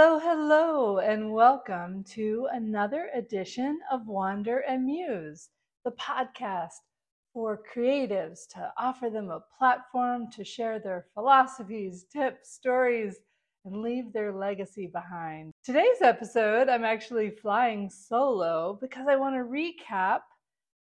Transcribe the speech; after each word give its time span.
Hello, 0.00 0.20
hello, 0.20 0.98
and 0.98 1.32
welcome 1.32 2.04
to 2.04 2.46
another 2.52 3.10
edition 3.16 3.80
of 3.90 4.06
Wander 4.06 4.58
and 4.58 4.86
Muse, 4.86 5.48
the 5.84 5.90
podcast 5.90 6.78
for 7.34 7.60
creatives 7.74 8.46
to 8.54 8.72
offer 8.78 9.10
them 9.10 9.28
a 9.28 9.42
platform 9.58 10.30
to 10.30 10.44
share 10.44 10.78
their 10.78 11.06
philosophies, 11.14 12.04
tips, 12.04 12.52
stories, 12.52 13.16
and 13.64 13.82
leave 13.82 14.12
their 14.12 14.32
legacy 14.32 14.86
behind. 14.86 15.50
Today's 15.64 16.00
episode, 16.00 16.68
I'm 16.68 16.84
actually 16.84 17.30
flying 17.30 17.90
solo 17.90 18.78
because 18.80 19.08
I 19.08 19.16
want 19.16 19.34
to 19.34 19.50
recap 19.50 20.20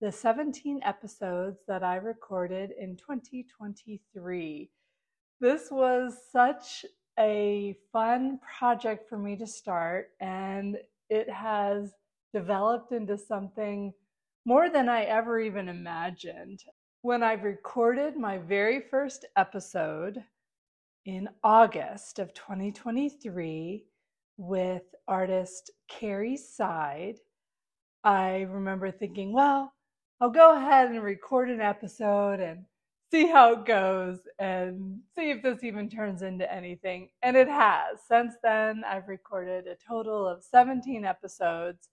the 0.02 0.12
17 0.12 0.78
episodes 0.84 1.60
that 1.66 1.82
I 1.82 1.96
recorded 1.96 2.72
in 2.78 2.98
2023. 2.98 4.70
This 5.40 5.70
was 5.70 6.18
such 6.30 6.84
a 7.20 7.76
fun 7.92 8.40
project 8.58 9.08
for 9.08 9.18
me 9.18 9.36
to 9.36 9.46
start, 9.46 10.10
and 10.20 10.78
it 11.10 11.28
has 11.28 11.92
developed 12.32 12.92
into 12.92 13.18
something 13.18 13.92
more 14.46 14.70
than 14.70 14.88
I 14.88 15.02
ever 15.02 15.38
even 15.38 15.68
imagined. 15.68 16.64
When 17.02 17.22
I 17.22 17.34
recorded 17.34 18.16
my 18.16 18.38
very 18.38 18.80
first 18.80 19.26
episode 19.36 20.22
in 21.04 21.28
August 21.44 22.18
of 22.18 22.32
2023 22.32 23.84
with 24.38 24.82
artist 25.06 25.70
Carrie 25.88 26.36
Seid, 26.36 27.16
I 28.02 28.46
remember 28.50 28.90
thinking, 28.90 29.32
well, 29.32 29.74
I'll 30.22 30.30
go 30.30 30.56
ahead 30.56 30.90
and 30.90 31.02
record 31.02 31.50
an 31.50 31.60
episode 31.60 32.40
and 32.40 32.64
see 33.10 33.26
how 33.26 33.52
it 33.52 33.64
goes 33.64 34.18
and 34.38 35.00
see 35.16 35.30
if 35.30 35.42
this 35.42 35.64
even 35.64 35.88
turns 35.88 36.22
into 36.22 36.50
anything. 36.52 37.08
And 37.22 37.36
it 37.36 37.48
has. 37.48 37.98
Since 38.06 38.34
then, 38.42 38.82
I've 38.86 39.08
recorded 39.08 39.66
a 39.66 39.76
total 39.76 40.26
of 40.26 40.44
17 40.44 41.04
episodes. 41.04 41.88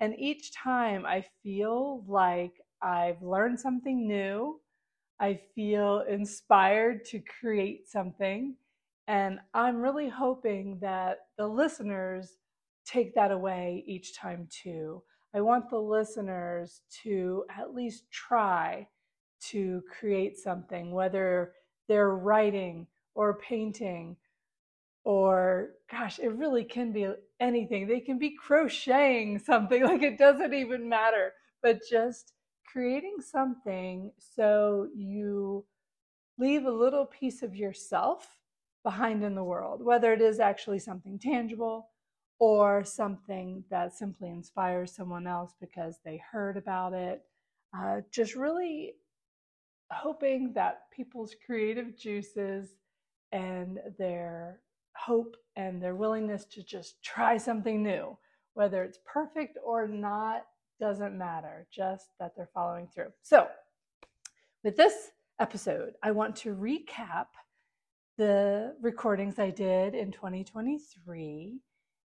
And 0.00 0.14
each 0.18 0.52
time 0.52 1.06
I 1.06 1.24
feel 1.42 2.04
like 2.06 2.60
I've 2.82 3.22
learned 3.22 3.60
something 3.60 4.06
new. 4.06 4.60
I 5.20 5.40
feel 5.54 6.00
inspired 6.08 7.04
to 7.06 7.20
create 7.40 7.88
something. 7.88 8.56
And 9.08 9.38
I'm 9.54 9.80
really 9.80 10.08
hoping 10.08 10.78
that 10.80 11.18
the 11.38 11.46
listeners 11.46 12.38
take 12.84 13.14
that 13.14 13.30
away 13.30 13.84
each 13.86 14.16
time 14.16 14.48
too. 14.50 15.02
I 15.34 15.40
want 15.40 15.70
the 15.70 15.78
listeners 15.78 16.82
to 17.02 17.44
at 17.56 17.74
least 17.74 18.10
try 18.10 18.88
to 19.50 19.82
create 19.98 20.36
something, 20.36 20.92
whether 20.92 21.52
they're 21.88 22.14
writing 22.14 22.86
or 23.14 23.38
painting 23.38 24.16
or 25.04 25.70
gosh, 25.88 26.18
it 26.18 26.34
really 26.34 26.64
can 26.64 26.92
be 26.92 27.08
anything. 27.38 27.86
They 27.86 28.00
can 28.00 28.18
be 28.18 28.36
crocheting 28.36 29.38
something, 29.38 29.82
like 29.84 30.02
it 30.02 30.18
doesn't 30.18 30.52
even 30.52 30.88
matter, 30.88 31.32
but 31.62 31.80
just 31.88 32.32
creating 32.66 33.16
something 33.20 34.10
so 34.18 34.88
you 34.94 35.64
leave 36.38 36.66
a 36.66 36.70
little 36.70 37.06
piece 37.06 37.42
of 37.42 37.54
yourself 37.54 38.36
behind 38.82 39.22
in 39.24 39.34
the 39.34 39.44
world, 39.44 39.82
whether 39.82 40.12
it 40.12 40.20
is 40.20 40.40
actually 40.40 40.78
something 40.78 41.18
tangible 41.18 41.88
or 42.38 42.84
something 42.84 43.64
that 43.70 43.94
simply 43.94 44.28
inspires 44.28 44.94
someone 44.94 45.26
else 45.26 45.54
because 45.60 45.98
they 46.04 46.20
heard 46.30 46.56
about 46.56 46.92
it. 46.92 47.22
Uh, 47.76 48.00
just 48.10 48.34
really 48.34 48.94
hoping 49.90 50.52
that 50.54 50.90
people's 50.94 51.34
creative 51.44 51.96
juices 51.96 52.70
and 53.32 53.78
their 53.98 54.60
hope 54.96 55.36
and 55.56 55.82
their 55.82 55.94
willingness 55.94 56.44
to 56.46 56.62
just 56.62 57.02
try 57.02 57.36
something 57.36 57.82
new, 57.82 58.16
whether 58.54 58.82
it's 58.82 58.98
perfect 59.04 59.58
or 59.64 59.86
not, 59.86 60.46
doesn't 60.80 61.16
matter, 61.16 61.66
just 61.72 62.08
that 62.20 62.32
they're 62.36 62.50
following 62.52 62.86
through. 62.94 63.12
So, 63.22 63.48
with 64.62 64.76
this 64.76 65.10
episode, 65.40 65.94
I 66.02 66.10
want 66.10 66.36
to 66.36 66.54
recap 66.54 67.26
the 68.18 68.74
recordings 68.80 69.38
I 69.38 69.50
did 69.50 69.94
in 69.94 70.10
2023 70.10 71.60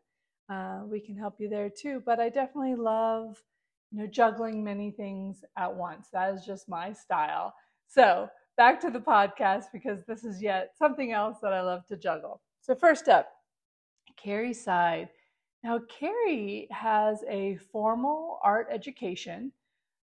Uh, 0.49 0.83
we 0.87 1.01
can 1.01 1.17
help 1.17 1.35
you 1.39 1.49
there 1.49 1.69
too, 1.69 2.03
but 2.07 2.21
I 2.21 2.29
definitely 2.29 2.77
love 2.77 3.43
you 3.91 3.99
know 3.99 4.07
juggling 4.07 4.63
many 4.63 4.91
things 4.91 5.45
at 5.57 5.75
once. 5.75 6.09
That 6.13 6.33
is 6.35 6.45
just 6.45 6.69
my 6.69 6.93
style. 6.93 7.55
So 7.89 8.29
back 8.59 8.81
to 8.81 8.91
the 8.91 8.99
podcast 8.99 9.67
because 9.73 10.01
this 10.07 10.25
is 10.25 10.43
yet 10.43 10.73
something 10.77 11.13
else 11.13 11.39
that 11.41 11.53
I 11.55 11.63
love 11.63 11.87
to 11.87 11.97
juggle. 11.97 12.43
So, 12.61 12.75
first 12.75 13.09
up, 13.09 13.29
Carrie 14.17 14.53
Seid. 14.53 15.09
Now, 15.63 15.81
Carrie 15.89 16.67
has 16.71 17.23
a 17.29 17.57
formal 17.73 18.41
art 18.43 18.67
education. 18.71 19.53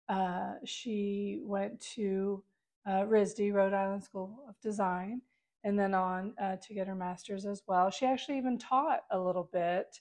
Uh, 0.09 0.55
she 0.65 1.41
went 1.43 1.81
to 1.95 2.45
uh, 2.87 3.05
RISD, 3.07 3.53
Rhode 3.53 3.73
Island 3.73 4.05
School 4.05 4.45
of 4.49 4.55
Design, 4.61 5.23
and 5.65 5.79
then 5.79 5.95
on 5.95 6.35
uh, 6.41 6.57
to 6.57 6.75
get 6.75 6.87
her 6.87 6.95
master's 6.95 7.47
as 7.47 7.63
well. 7.67 7.91
She 7.91 8.05
actually 8.05 8.37
even 8.37 8.59
taught 8.59 9.01
a 9.11 9.19
little 9.19 9.49
bit 9.51 9.99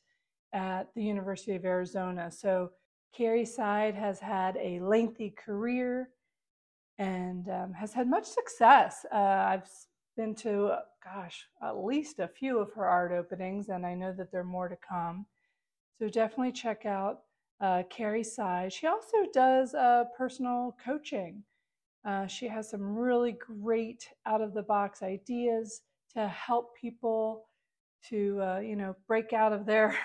at 0.51 0.94
the 0.94 1.04
University 1.04 1.56
of 1.56 1.63
Arizona. 1.63 2.30
So, 2.30 2.71
Carrie 3.13 3.45
Seid 3.45 3.95
has 3.95 4.19
had 4.19 4.57
a 4.57 4.81
lengthy 4.81 5.30
career 5.30 6.09
and 6.98 7.48
um, 7.50 7.74
has 7.74 7.94
had 7.94 8.08
much 8.08 8.26
success. 8.26 9.06
Uh, 9.12 9.18
I've 9.18 9.70
been 10.16 10.36
to, 10.36 10.68
uh, 10.68 10.80
gosh, 11.04 11.48
at 11.64 11.84
least 11.84 12.20
a 12.20 12.28
few 12.28 12.60
of 12.60 12.74
her 12.74 12.86
art 12.86 13.12
openings, 13.12 13.70
and 13.70 13.86
I 13.86 13.96
know 13.96 14.14
that 14.14 14.32
there 14.32 14.42
are 14.42 14.46
more 14.46 14.68
to 14.68 14.78
come. 14.88 15.26
So 16.00 16.10
definitely 16.10 16.52
check 16.52 16.86
out 16.86 17.22
uh, 17.60 17.84
Carrie 17.90 18.24
Seid. 18.24 18.74
She 18.74 18.88
also 18.88 19.18
does 19.34 19.74
uh, 19.74 20.06
personal 20.18 20.76
coaching. 20.84 21.44
Uh, 22.04 22.26
she 22.28 22.48
has 22.48 22.70
some 22.70 22.96
really 22.96 23.34
great 23.34 24.08
out 24.26 24.42
of 24.42 24.54
the 24.54 24.64
box 24.64 25.04
ideas 25.04 25.82
to 26.14 26.28
help 26.28 26.76
people 26.76 27.46
to, 28.10 28.60
you 28.64 28.76
know, 28.76 28.96
break 29.08 29.34
out 29.34 29.54
of 29.54 29.66
their 29.66 29.96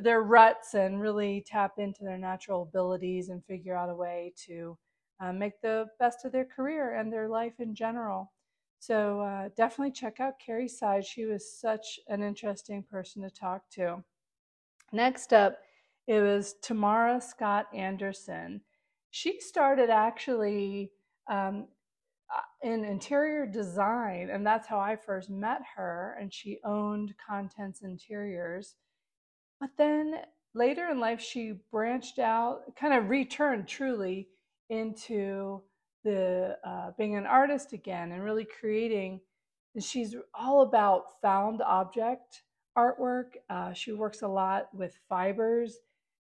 their 0.00 0.22
ruts 0.22 0.74
and 0.74 1.00
really 1.00 1.44
tap 1.46 1.72
into 1.78 2.04
their 2.04 2.18
natural 2.18 2.62
abilities 2.62 3.30
and 3.30 3.44
figure 3.46 3.74
out 3.74 3.88
a 3.88 3.94
way 3.94 4.32
to 4.46 4.76
uh, 5.20 5.32
make 5.32 5.60
the 5.60 5.86
best 5.98 6.24
of 6.24 6.32
their 6.32 6.44
career 6.44 6.94
and 6.94 7.12
their 7.12 7.28
life 7.28 7.60
in 7.60 7.74
general. 7.74 8.32
So 8.78 9.20
uh, 9.20 9.50
definitely 9.56 9.92
check 9.92 10.20
out 10.20 10.40
Carrie's 10.44 10.78
side. 10.78 11.04
She 11.04 11.26
was 11.26 11.52
such 11.52 12.00
an 12.08 12.22
interesting 12.22 12.82
person 12.82 13.22
to 13.22 13.30
talk 13.30 13.68
to. 13.72 14.02
Next 14.92 15.32
up, 15.32 15.58
it 16.06 16.20
was 16.20 16.54
Tamara 16.62 17.20
Scott 17.20 17.66
Anderson. 17.74 18.62
She 19.10 19.38
started 19.38 19.90
actually 19.90 20.92
um, 21.28 21.66
uh, 22.34 22.66
in 22.66 22.84
interior 22.84 23.44
design, 23.44 24.30
and 24.30 24.46
that's 24.46 24.66
how 24.66 24.80
I 24.80 24.96
first 24.96 25.28
met 25.28 25.60
her. 25.76 26.16
And 26.18 26.32
she 26.32 26.58
owned 26.64 27.14
Contents 27.24 27.82
Interiors. 27.82 28.76
But 29.60 29.70
then 29.76 30.14
later 30.54 30.88
in 30.88 30.98
life, 31.00 31.20
she 31.20 31.54
branched 31.70 32.18
out, 32.18 32.74
kind 32.76 32.94
of 32.94 33.10
returned 33.10 33.68
truly 33.68 34.28
into 34.70 35.60
the 36.04 36.56
uh, 36.64 36.92
being 36.96 37.16
an 37.16 37.26
artist 37.26 37.72
again 37.72 38.12
and 38.12 38.24
really 38.24 38.46
creating. 38.60 39.20
And 39.74 39.84
she's 39.84 40.16
all 40.34 40.62
about 40.62 41.20
found 41.20 41.60
object 41.62 42.42
artwork. 42.76 43.32
Uh, 43.48 43.72
she 43.72 43.92
works 43.92 44.22
a 44.22 44.28
lot 44.28 44.68
with 44.72 44.98
fibers, 45.08 45.78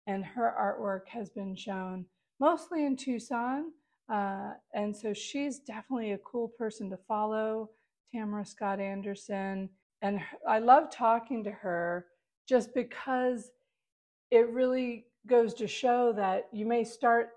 and 0.07 0.25
her 0.25 0.53
artwork 0.59 1.07
has 1.07 1.29
been 1.29 1.55
shown 1.55 2.05
mostly 2.39 2.85
in 2.85 2.95
Tucson. 2.95 3.71
Uh, 4.11 4.51
and 4.73 4.95
so 4.95 5.13
she's 5.13 5.59
definitely 5.59 6.11
a 6.11 6.17
cool 6.19 6.47
person 6.47 6.89
to 6.89 6.97
follow, 7.07 7.69
Tamara 8.11 8.45
Scott 8.45 8.79
Anderson. 8.79 9.69
And 10.01 10.19
I 10.47 10.59
love 10.59 10.91
talking 10.91 11.43
to 11.43 11.51
her 11.51 12.07
just 12.47 12.73
because 12.73 13.51
it 14.31 14.49
really 14.49 15.05
goes 15.27 15.53
to 15.55 15.67
show 15.67 16.13
that 16.13 16.47
you 16.51 16.65
may 16.65 16.83
start 16.83 17.31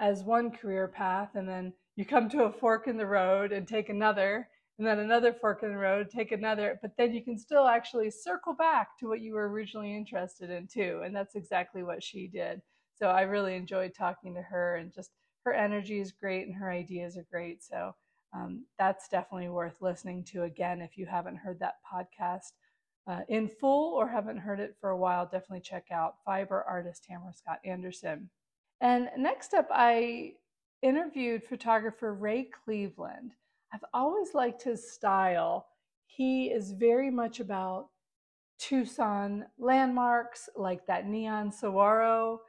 as 0.00 0.22
one 0.22 0.50
career 0.50 0.88
path 0.88 1.30
and 1.34 1.48
then 1.48 1.72
you 1.96 2.04
come 2.04 2.28
to 2.28 2.44
a 2.44 2.52
fork 2.52 2.86
in 2.86 2.96
the 2.96 3.06
road 3.06 3.52
and 3.52 3.66
take 3.66 3.88
another 3.88 4.48
and 4.78 4.86
then 4.86 4.98
another 4.98 5.32
fork 5.32 5.62
in 5.62 5.70
the 5.70 5.76
road 5.76 6.08
take 6.10 6.32
another 6.32 6.78
but 6.82 6.92
then 6.98 7.12
you 7.12 7.22
can 7.22 7.38
still 7.38 7.66
actually 7.66 8.10
circle 8.10 8.54
back 8.54 8.98
to 8.98 9.08
what 9.08 9.20
you 9.20 9.34
were 9.34 9.48
originally 9.48 9.96
interested 9.96 10.50
in 10.50 10.66
too 10.66 11.02
and 11.04 11.14
that's 11.14 11.36
exactly 11.36 11.82
what 11.82 12.02
she 12.02 12.26
did 12.26 12.60
so 12.94 13.06
i 13.06 13.22
really 13.22 13.54
enjoyed 13.54 13.94
talking 13.94 14.34
to 14.34 14.42
her 14.42 14.76
and 14.76 14.92
just 14.92 15.10
her 15.44 15.52
energy 15.52 16.00
is 16.00 16.12
great 16.12 16.46
and 16.46 16.56
her 16.56 16.70
ideas 16.70 17.16
are 17.16 17.26
great 17.30 17.62
so 17.62 17.94
um, 18.34 18.64
that's 18.80 19.08
definitely 19.08 19.48
worth 19.48 19.80
listening 19.80 20.24
to 20.24 20.42
again 20.42 20.80
if 20.80 20.98
you 20.98 21.06
haven't 21.06 21.36
heard 21.36 21.60
that 21.60 21.76
podcast 21.92 22.50
uh, 23.06 23.20
in 23.28 23.48
full 23.48 23.94
or 23.94 24.08
haven't 24.08 24.38
heard 24.38 24.60
it 24.60 24.76
for 24.80 24.90
a 24.90 24.96
while, 24.96 25.26
definitely 25.26 25.60
check 25.60 25.86
out 25.92 26.16
Fiber 26.24 26.64
artist 26.66 27.04
Tamara 27.04 27.34
Scott 27.34 27.58
Anderson. 27.64 28.30
And 28.80 29.08
next 29.16 29.54
up, 29.54 29.68
I 29.70 30.34
interviewed 30.82 31.42
photographer 31.44 32.14
Ray 32.14 32.44
Cleveland. 32.64 33.32
I've 33.72 33.84
always 33.92 34.34
liked 34.34 34.62
his 34.62 34.92
style. 34.92 35.66
He 36.06 36.46
is 36.46 36.72
very 36.72 37.10
much 37.10 37.40
about 37.40 37.88
Tucson 38.58 39.46
landmarks 39.58 40.48
like 40.54 40.86
that 40.86 41.06
neon 41.08 41.50
saguaro, 41.50 42.40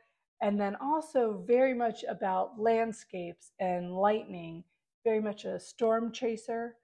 and 0.41 0.59
then 0.59 0.75
also 0.75 1.43
very 1.47 1.73
much 1.73 2.03
about 2.07 2.59
landscapes 2.59 3.51
and 3.59 3.95
lightning, 3.95 4.63
very 5.03 5.21
much 5.21 5.45
a 5.45 5.59
storm 5.59 6.11
chaser. 6.11 6.75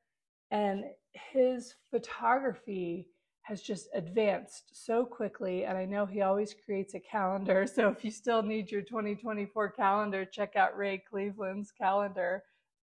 And 0.49 0.85
his 1.13 1.75
photography 1.91 3.07
has 3.43 3.61
just 3.61 3.89
advanced 3.93 4.71
so 4.73 5.05
quickly. 5.05 5.65
And 5.65 5.77
I 5.77 5.85
know 5.85 6.05
he 6.05 6.21
always 6.21 6.55
creates 6.65 6.93
a 6.93 6.99
calendar. 6.99 7.65
So 7.75 7.89
if 7.89 8.03
you 8.05 8.11
still 8.11 8.43
need 8.43 8.71
your 8.71 8.81
2024 8.81 9.71
calendar, 9.71 10.25
check 10.25 10.55
out 10.55 10.77
Ray 10.77 11.03
Cleveland's 11.09 11.71
calendar. 11.71 12.43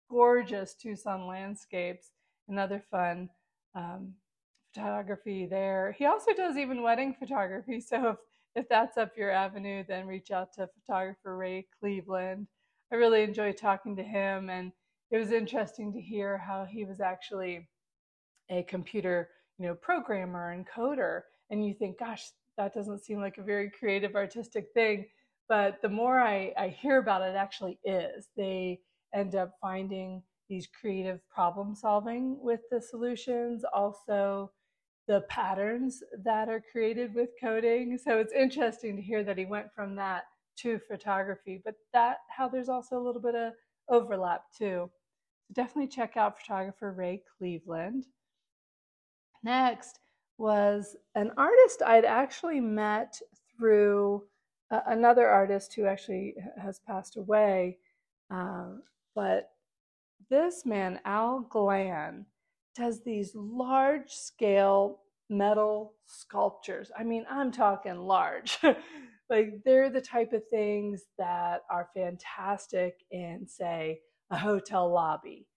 Gorgeous 0.10 0.74
Tucson 0.74 1.28
landscapes, 1.28 2.12
another 2.48 2.82
fun 2.90 3.30
um, 3.76 4.14
photography 4.74 5.46
there. 5.46 5.96
He 5.98 6.06
also 6.06 6.34
does 6.34 6.58
even 6.58 6.82
wedding 6.82 7.16
photography. 7.18 7.82
So 7.88 8.10
if, 8.10 8.18
if 8.56 8.70
that's 8.70 8.98
up 8.98 9.18
your 9.18 9.32
avenue, 9.32 9.84
then 9.88 10.08
reach 10.08 10.32
out 10.32 10.54
to 10.54 10.70
photographer 10.80 11.36
Ray 11.38 11.68
Cleveland. 11.80 12.48
I 12.92 12.96
really 12.96 13.24
enjoy 13.24 13.52
talking 13.52 13.96
to 13.98 14.04
him, 14.04 14.50
and 14.50 14.72
it 15.12 15.18
was 15.18 15.32
interesting 15.32 15.92
to 15.94 16.02
hear 16.02 16.38
how 16.38 16.66
he 16.66 16.86
was 16.86 17.02
actually 17.02 17.68
a 18.50 18.64
computer 18.64 19.30
you 19.58 19.68
know, 19.68 19.76
programmer 19.76 20.52
and 20.52 20.66
coder, 20.68 21.22
and 21.50 21.66
you 21.66 21.74
think, 21.74 22.00
gosh, 22.00 22.30
that 22.58 22.74
doesn't 22.74 23.04
seem 23.04 23.20
like 23.20 23.38
a 23.38 23.44
very 23.44 23.70
creative, 23.70 24.16
artistic 24.16 24.68
thing. 24.74 25.06
But 25.50 25.82
the 25.82 25.90
more 25.90 26.20
I, 26.20 26.54
I 26.58 26.68
hear 26.70 26.98
about 26.98 27.22
it, 27.22 27.32
it 27.32 27.36
actually 27.38 27.80
is. 27.84 28.28
They 28.36 28.82
end 29.14 29.36
up 29.36 29.54
finding 29.62 30.22
these 30.50 30.68
creative 30.68 31.20
problem 31.30 31.76
solving 31.76 32.38
with 32.42 32.62
the 32.72 32.82
solutions, 32.82 33.64
also 33.74 34.52
the 35.08 35.22
patterns 35.30 36.04
that 36.24 36.50
are 36.50 36.62
created 36.72 37.14
with 37.14 37.30
coding. 37.42 37.98
So 37.98 38.20
it's 38.20 38.34
interesting 38.34 38.96
to 38.96 39.02
hear 39.02 39.24
that 39.24 39.38
he 39.38 39.46
went 39.46 39.74
from 39.74 39.96
that 39.96 40.24
to 40.58 40.80
photography, 40.88 41.62
but 41.64 41.76
that 41.94 42.18
how 42.30 42.50
there's 42.50 42.70
also 42.70 42.98
a 42.98 43.04
little 43.04 43.22
bit 43.22 43.36
of 43.36 43.54
overlap 43.90 44.44
too. 44.58 44.90
So 45.48 45.54
definitely 45.54 45.88
check 45.88 46.18
out 46.18 46.40
photographer 46.40 46.92
Ray 46.92 47.22
Cleveland. 47.38 48.06
Next 49.44 50.00
was 50.38 50.96
an 51.16 51.32
artist 51.38 51.82
I'd 51.86 52.06
actually 52.06 52.60
met 52.60 53.20
through 53.58 54.24
another 54.70 55.28
artist 55.28 55.74
who 55.74 55.86
actually 55.86 56.36
has 56.62 56.80
passed 56.80 57.18
away. 57.18 57.78
Um, 58.30 58.84
but 59.16 59.50
this 60.30 60.66
man, 60.66 61.00
Al 61.06 61.42
Glann, 61.50 62.26
does 62.76 63.02
these 63.04 63.32
large 63.34 64.12
scale 64.12 65.00
metal 65.30 65.94
sculptures. 66.06 66.92
I 66.98 67.04
mean, 67.04 67.26
I'm 67.30 67.52
talking 67.52 67.98
large. 67.98 68.60
like 69.30 69.62
they're 69.66 69.90
the 69.90 70.02
type 70.02 70.34
of 70.34 70.48
things 70.48 71.04
that 71.18 71.62
are 71.70 71.90
fantastic 71.94 72.96
in, 73.12 73.46
say, 73.48 74.00
a 74.30 74.38
hotel 74.38 74.92
lobby 74.92 75.48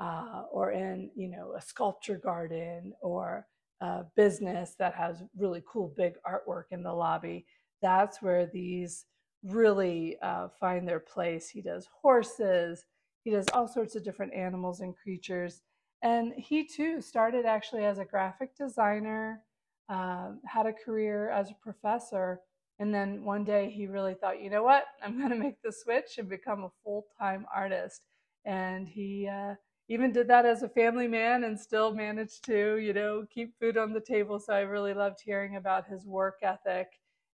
uh, 0.00 0.42
or 0.50 0.72
in 0.72 1.10
you 1.14 1.28
know 1.28 1.54
a 1.56 1.60
sculpture 1.60 2.18
garden 2.18 2.92
or 3.00 3.46
a 3.80 4.04
business 4.16 4.74
that 4.78 4.94
has 4.94 5.22
really 5.36 5.62
cool 5.70 5.92
big 5.96 6.14
artwork 6.26 6.64
in 6.70 6.82
the 6.82 6.92
lobby 6.92 7.46
that's 7.82 8.22
where 8.22 8.46
these 8.46 9.06
really 9.42 10.16
uh, 10.22 10.48
find 10.58 10.88
their 10.88 11.00
place. 11.00 11.48
He 11.48 11.62
does 11.62 11.88
horses 12.02 12.84
he 13.26 13.32
does 13.32 13.46
all 13.52 13.66
sorts 13.66 13.96
of 13.96 14.04
different 14.04 14.32
animals 14.34 14.80
and 14.80 14.94
creatures. 14.96 15.60
And 16.02 16.32
he 16.36 16.64
too 16.64 17.00
started 17.00 17.44
actually 17.44 17.84
as 17.84 17.98
a 17.98 18.04
graphic 18.04 18.56
designer 18.56 19.42
um, 19.88 20.38
had 20.44 20.66
a 20.66 20.72
career 20.72 21.28
as 21.30 21.50
a 21.50 21.54
professor 21.54 22.40
and 22.78 22.94
then 22.94 23.24
one 23.24 23.42
day 23.42 23.68
he 23.68 23.88
really 23.88 24.14
thought 24.14 24.40
you 24.40 24.48
know 24.48 24.62
what? 24.62 24.84
I'm 25.02 25.18
going 25.18 25.30
to 25.30 25.36
make 25.36 25.60
the 25.62 25.72
switch 25.72 26.18
and 26.18 26.28
become 26.28 26.64
a 26.64 26.70
full-time 26.84 27.46
artist. 27.54 28.02
And 28.44 28.86
he 28.86 29.28
uh, 29.28 29.54
even 29.88 30.12
did 30.12 30.28
that 30.28 30.46
as 30.46 30.62
a 30.62 30.68
family 30.68 31.06
man 31.06 31.44
and 31.44 31.58
still 31.58 31.94
managed 31.94 32.44
to, 32.44 32.76
you 32.76 32.92
know, 32.92 33.24
keep 33.32 33.58
food 33.58 33.76
on 33.76 33.92
the 33.92 34.00
table. 34.00 34.38
So 34.40 34.52
I 34.52 34.60
really 34.60 34.94
loved 34.94 35.20
hearing 35.24 35.56
about 35.56 35.86
his 35.86 36.04
work 36.04 36.38
ethic 36.42 36.88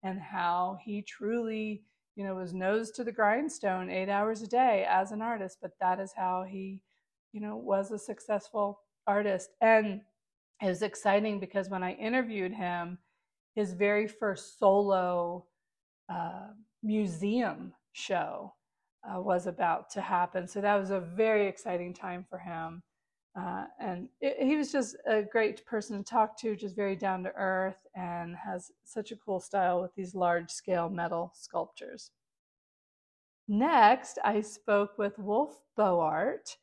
and 0.02 0.18
how 0.20 0.78
he 0.82 1.02
truly, 1.02 1.82
you 2.16 2.24
know, 2.24 2.34
was 2.34 2.52
nose 2.52 2.90
to 2.92 3.04
the 3.04 3.12
grindstone 3.12 3.88
eight 3.88 4.08
hours 4.08 4.42
a 4.42 4.48
day 4.48 4.84
as 4.88 5.12
an 5.12 5.22
artist. 5.22 5.58
But 5.62 5.72
that 5.80 6.00
is 6.00 6.12
how 6.16 6.44
he, 6.48 6.80
you 7.32 7.40
know, 7.40 7.56
was 7.56 7.92
a 7.92 7.98
successful 7.98 8.80
artist. 9.06 9.50
And 9.60 10.00
it 10.60 10.66
was 10.66 10.82
exciting 10.82 11.38
because 11.38 11.70
when 11.70 11.84
I 11.84 11.92
interviewed 11.92 12.52
him, 12.52 12.98
his 13.54 13.74
very 13.74 14.08
first 14.08 14.58
solo 14.58 15.46
uh, 16.08 16.48
museum 16.82 17.72
show 17.92 18.54
uh, 19.04 19.20
was 19.20 19.46
about 19.46 19.90
to 19.90 20.00
happen. 20.00 20.46
So 20.46 20.60
that 20.60 20.76
was 20.76 20.90
a 20.90 21.00
very 21.00 21.46
exciting 21.46 21.94
time 21.94 22.24
for 22.28 22.38
him. 22.38 22.82
Uh, 23.38 23.64
and 23.78 24.08
it, 24.20 24.36
he 24.40 24.56
was 24.56 24.72
just 24.72 24.96
a 25.06 25.22
great 25.22 25.64
person 25.64 25.96
to 25.96 26.04
talk 26.04 26.38
to, 26.40 26.56
just 26.56 26.74
very 26.74 26.96
down 26.96 27.22
to 27.22 27.32
earth, 27.36 27.86
and 27.94 28.34
has 28.36 28.72
such 28.84 29.12
a 29.12 29.16
cool 29.16 29.40
style 29.40 29.80
with 29.80 29.94
these 29.94 30.14
large 30.14 30.50
scale 30.50 30.88
metal 30.88 31.32
sculptures. 31.34 32.10
Next, 33.46 34.18
I 34.24 34.40
spoke 34.40 34.98
with 34.98 35.18
Wolfe 35.18 35.60
Bowart, 35.78 36.56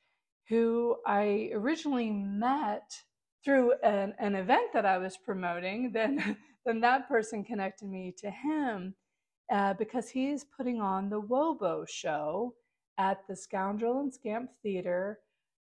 who 0.50 0.98
I 1.06 1.51
originally 1.53 2.12
met 2.12 3.01
through 3.44 3.74
an, 3.84 4.13
an 4.20 4.36
event 4.36 4.74
that 4.74 4.86
I 4.86 4.98
was 4.98 5.17
promoting. 5.17 5.91
Then, 5.91 6.38
then 6.65 6.82
that 6.82 7.08
person 7.08 7.44
connected 7.44 7.88
me 7.88 8.13
to 8.20 8.29
him 8.29 8.94
uh, 9.51 9.74
because 9.74 10.10
he's 10.10 10.44
putting 10.44 10.82
on 10.82 11.10
the 11.10 11.22
Wobo 11.22 11.88
show 11.88 12.54
at 12.98 13.20
the 13.27 13.36
Scoundrel 13.36 14.00
and 14.00 14.13
Scamp 14.13 14.50
Theater. 14.63 15.20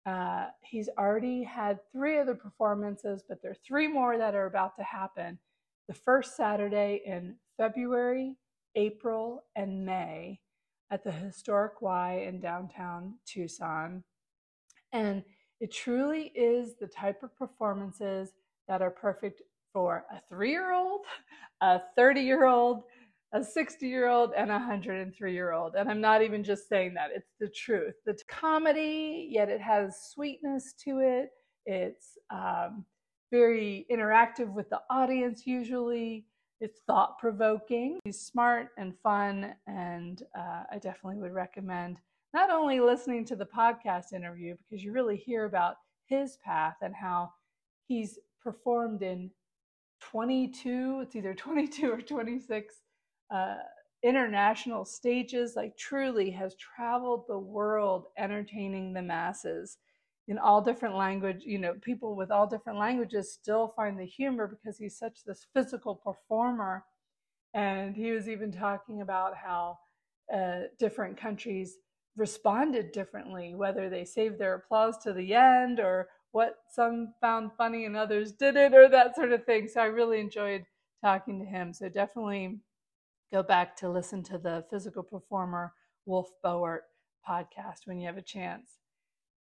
Uh, 0.07 0.47
he's 0.63 0.89
already 0.99 1.43
had 1.43 1.79
three 1.93 2.19
other 2.19 2.35
performances, 2.35 3.23
but 3.29 3.41
there 3.43 3.53
are 3.53 3.57
three 3.67 3.87
more 3.87 4.19
that 4.19 4.35
are 4.35 4.47
about 4.47 4.77
to 4.77 4.83
happen. 4.83 5.39
The 5.89 5.95
first 5.95 6.37
Saturday 6.37 7.03
in 7.05 7.37
February, 7.57 8.37
April, 8.75 9.45
and 9.57 9.85
May 9.85 10.41
at 10.91 11.05
the 11.05 11.13
Historic 11.13 11.81
Y 11.83 12.25
in 12.27 12.41
downtown 12.41 13.15
Tucson. 13.27 14.03
And 14.93 15.23
it 15.61 15.73
truly 15.73 16.33
is 16.35 16.75
the 16.81 16.87
type 16.87 17.23
of 17.23 17.37
performances 17.37 18.31
that 18.67 18.83
are 18.83 18.91
perfect 18.91 19.43
for 19.73 20.05
a 20.11 20.21
three 20.29 20.51
year 20.51 20.73
old, 20.73 21.03
a 21.61 21.81
30 21.97 22.21
year 22.21 22.47
old, 22.47 22.85
a 23.33 23.45
60 23.45 23.87
year 23.87 24.09
old, 24.09 24.33
and 24.37 24.51
a 24.51 24.55
103 24.55 25.33
year 25.33 25.53
old. 25.53 25.75
And 25.75 25.89
I'm 25.89 26.01
not 26.01 26.23
even 26.23 26.43
just 26.43 26.69
saying 26.69 26.95
that, 26.95 27.11
it's 27.15 27.33
the 27.39 27.49
truth. 27.49 27.95
The 28.05 28.19
comedy, 28.29 29.29
yet 29.31 29.49
it 29.49 29.61
has 29.61 30.11
sweetness 30.13 30.75
to 30.85 30.99
it. 30.99 31.31
It's 31.67 32.19
um, 32.31 32.85
very 33.31 33.87
interactive 33.91 34.53
with 34.53 34.69
the 34.71 34.81
audience, 34.91 35.47
usually. 35.47 36.27
It's 36.61 36.81
thought 36.87 37.19
provoking. 37.19 38.01
He's 38.05 38.21
smart 38.21 38.69
and 38.77 38.95
fun, 39.03 39.55
and 39.67 40.23
uh, 40.37 40.65
I 40.71 40.79
definitely 40.79 41.21
would 41.21 41.33
recommend 41.33 41.99
not 42.33 42.51
only 42.51 42.81
listening 42.81 43.25
to 43.27 43.37
the 43.37 43.47
podcast 43.47 44.13
interview 44.13 44.55
because 44.57 44.85
you 44.85 44.93
really 44.93 45.17
hear 45.17 45.47
about 45.47 45.77
his 46.07 46.37
path 46.45 46.77
and 46.83 46.95
how 46.95 47.31
he's 47.89 48.19
performed 48.43 49.03
in 49.03 49.31
22, 50.01 51.01
it's 51.03 51.17
either 51.17 51.35
22 51.35 51.91
or 51.91 52.01
26 52.01 52.75
uh, 53.31 53.57
international 54.03 54.85
stages, 54.85 55.55
like 55.57 55.77
truly 55.77 56.31
has 56.31 56.55
traveled 56.57 57.25
the 57.29 57.39
world 57.39 58.07
entertaining 58.19 58.93
the 58.93 59.03
masses 59.03 59.79
in 60.29 60.39
all 60.39 60.63
different 60.63 60.95
language 60.95 61.43
you 61.45 61.59
know 61.59 61.75
people 61.83 62.15
with 62.15 62.31
all 62.31 62.47
different 62.47 62.79
languages 62.79 63.33
still 63.33 63.73
find 63.75 63.99
the 63.99 64.05
humor 64.05 64.47
because 64.47 64.79
he's 64.79 64.97
such 64.97 65.25
this 65.25 65.47
physical 65.53 65.95
performer. 65.95 66.85
And 67.53 67.97
he 67.97 68.13
was 68.13 68.29
even 68.29 68.53
talking 68.53 69.01
about 69.01 69.35
how 69.37 69.79
uh, 70.33 70.63
different 70.79 71.17
countries 71.17 71.79
responded 72.17 72.93
differently 72.93 73.55
whether 73.55 73.89
they 73.89 74.05
saved 74.05 74.39
their 74.39 74.55
applause 74.55 74.99
to 74.99 75.13
the 75.13 75.35
end 75.35 75.81
or 75.81 76.09
what 76.33 76.57
some 76.71 77.15
found 77.21 77.51
funny 77.59 77.87
and 77.87 77.97
others 77.97 78.33
didn't 78.33 78.75
or 78.75 78.89
that 78.89 79.17
sort 79.17 79.33
of 79.33 79.45
thing. 79.45 79.67
So 79.67 79.81
i 79.81 79.87
really 79.87 80.21
enjoyed 80.21 80.65
talking 81.03 81.41
to 81.41 81.45
him. 81.45 81.73
So 81.73 81.89
definitely 81.89 82.61
go 83.33 83.43
back 83.43 83.77
to 83.77 83.89
listen 83.89 84.23
to 84.25 84.39
the 84.39 84.65
physical 84.71 85.03
performer 85.03 85.73
Wolfe 86.07 86.33
Bowart 86.45 86.81
podcast 87.29 87.87
when 87.87 87.99
you 87.99 88.07
have 88.07 88.17
a 88.17 88.23
chance 88.23 88.81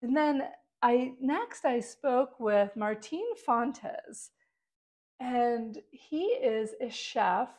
and 0.02 0.16
then 0.16 0.44
I 0.82 1.14
next 1.20 1.66
I 1.66 1.80
spoke 1.80 2.40
with 2.40 2.76
Martin 2.76 3.26
Fontes, 3.46 4.30
and 5.20 5.80
he 5.92 6.26
is 6.26 6.76
a 6.80 6.90
chef. 6.90 7.50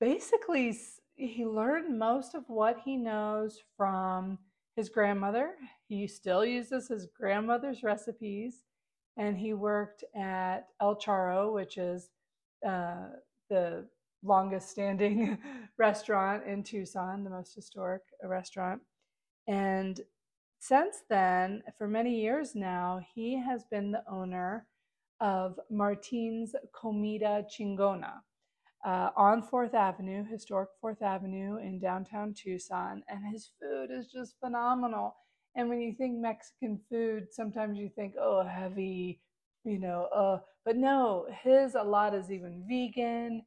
Basically, 0.00 0.74
he 1.14 1.44
learned 1.44 1.98
most 1.98 2.34
of 2.34 2.44
what 2.48 2.80
he 2.84 2.96
knows 2.96 3.62
from 3.76 4.38
his 4.76 4.88
grandmother. 4.88 5.52
He 5.88 6.06
still 6.06 6.44
uses 6.44 6.88
his 6.88 7.06
grandmother's 7.06 7.82
recipes, 7.82 8.64
and 9.18 9.36
he 9.36 9.52
worked 9.52 10.04
at 10.14 10.68
El 10.80 10.96
Charro, 10.96 11.52
which 11.52 11.76
is 11.76 12.08
uh, 12.66 13.08
the 13.50 13.86
longest 14.26 14.70
standing 14.70 15.38
restaurant 15.78 16.44
in 16.46 16.62
Tucson, 16.62 17.24
the 17.24 17.30
most 17.30 17.54
historic 17.54 18.02
restaurant. 18.22 18.82
And 19.46 20.00
since 20.58 20.96
then, 21.08 21.62
for 21.78 21.86
many 21.86 22.20
years 22.20 22.54
now, 22.54 23.00
he 23.14 23.40
has 23.40 23.64
been 23.70 23.92
the 23.92 24.02
owner 24.10 24.66
of 25.20 25.58
Martin's 25.70 26.54
Comida 26.72 27.44
Chingona 27.50 28.14
uh, 28.84 29.10
on 29.16 29.42
Fourth 29.42 29.74
Avenue, 29.74 30.24
historic 30.24 30.70
Fourth 30.80 31.02
Avenue 31.02 31.58
in 31.58 31.78
downtown 31.78 32.34
Tucson. 32.34 33.02
And 33.08 33.20
his 33.32 33.50
food 33.60 33.90
is 33.90 34.06
just 34.06 34.36
phenomenal. 34.40 35.16
And 35.54 35.68
when 35.68 35.80
you 35.80 35.94
think 35.94 36.18
Mexican 36.18 36.80
food, 36.90 37.28
sometimes 37.32 37.78
you 37.78 37.90
think, 37.94 38.14
oh, 38.20 38.44
heavy, 38.46 39.20
you 39.64 39.78
know, 39.78 40.08
uh, 40.14 40.38
but 40.64 40.76
no, 40.76 41.26
his 41.42 41.74
a 41.74 41.82
lot 41.82 42.14
is 42.14 42.30
even 42.30 42.64
vegan. 42.68 43.42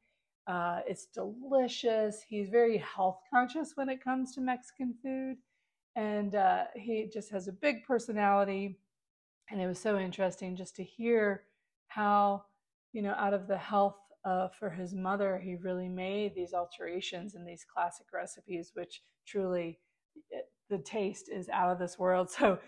Uh, 0.50 0.80
it's 0.88 1.06
delicious. 1.06 2.24
He's 2.28 2.50
very 2.50 2.78
health 2.78 3.20
conscious 3.32 3.74
when 3.76 3.88
it 3.88 4.04
comes 4.04 4.34
to 4.34 4.42
Mexican 4.42 4.96
food. 5.04 5.38
And 5.96 6.34
uh, 6.34 6.64
he 6.76 7.08
just 7.14 7.30
has 7.30 7.48
a 7.48 7.52
big 7.54 7.84
personality. 7.86 8.80
And 9.52 9.62
it 9.62 9.68
was 9.68 9.78
so 9.78 10.00
interesting 10.00 10.56
just 10.56 10.76
to 10.78 10.84
hear 10.84 11.44
how 11.88 12.44
you 12.94 13.02
know 13.02 13.14
out 13.18 13.34
of 13.34 13.48
the 13.48 13.58
health 13.58 13.98
uh, 14.26 14.48
for 14.48 14.70
his 14.70 14.94
mother 14.94 15.40
he 15.40 15.56
really 15.56 15.90
made 15.90 16.36
these 16.36 16.54
alterations 16.54 17.36
in 17.36 17.46
these 17.46 17.66
classic 17.72 18.06
recipes 18.14 18.72
which 18.76 19.02
truly 19.26 19.80
it, 20.30 20.50
the 20.70 20.78
taste 20.78 21.30
is 21.32 21.50
out 21.50 21.72
of 21.72 21.80
this 21.80 21.98
world. 22.00 22.30
So 22.40 22.60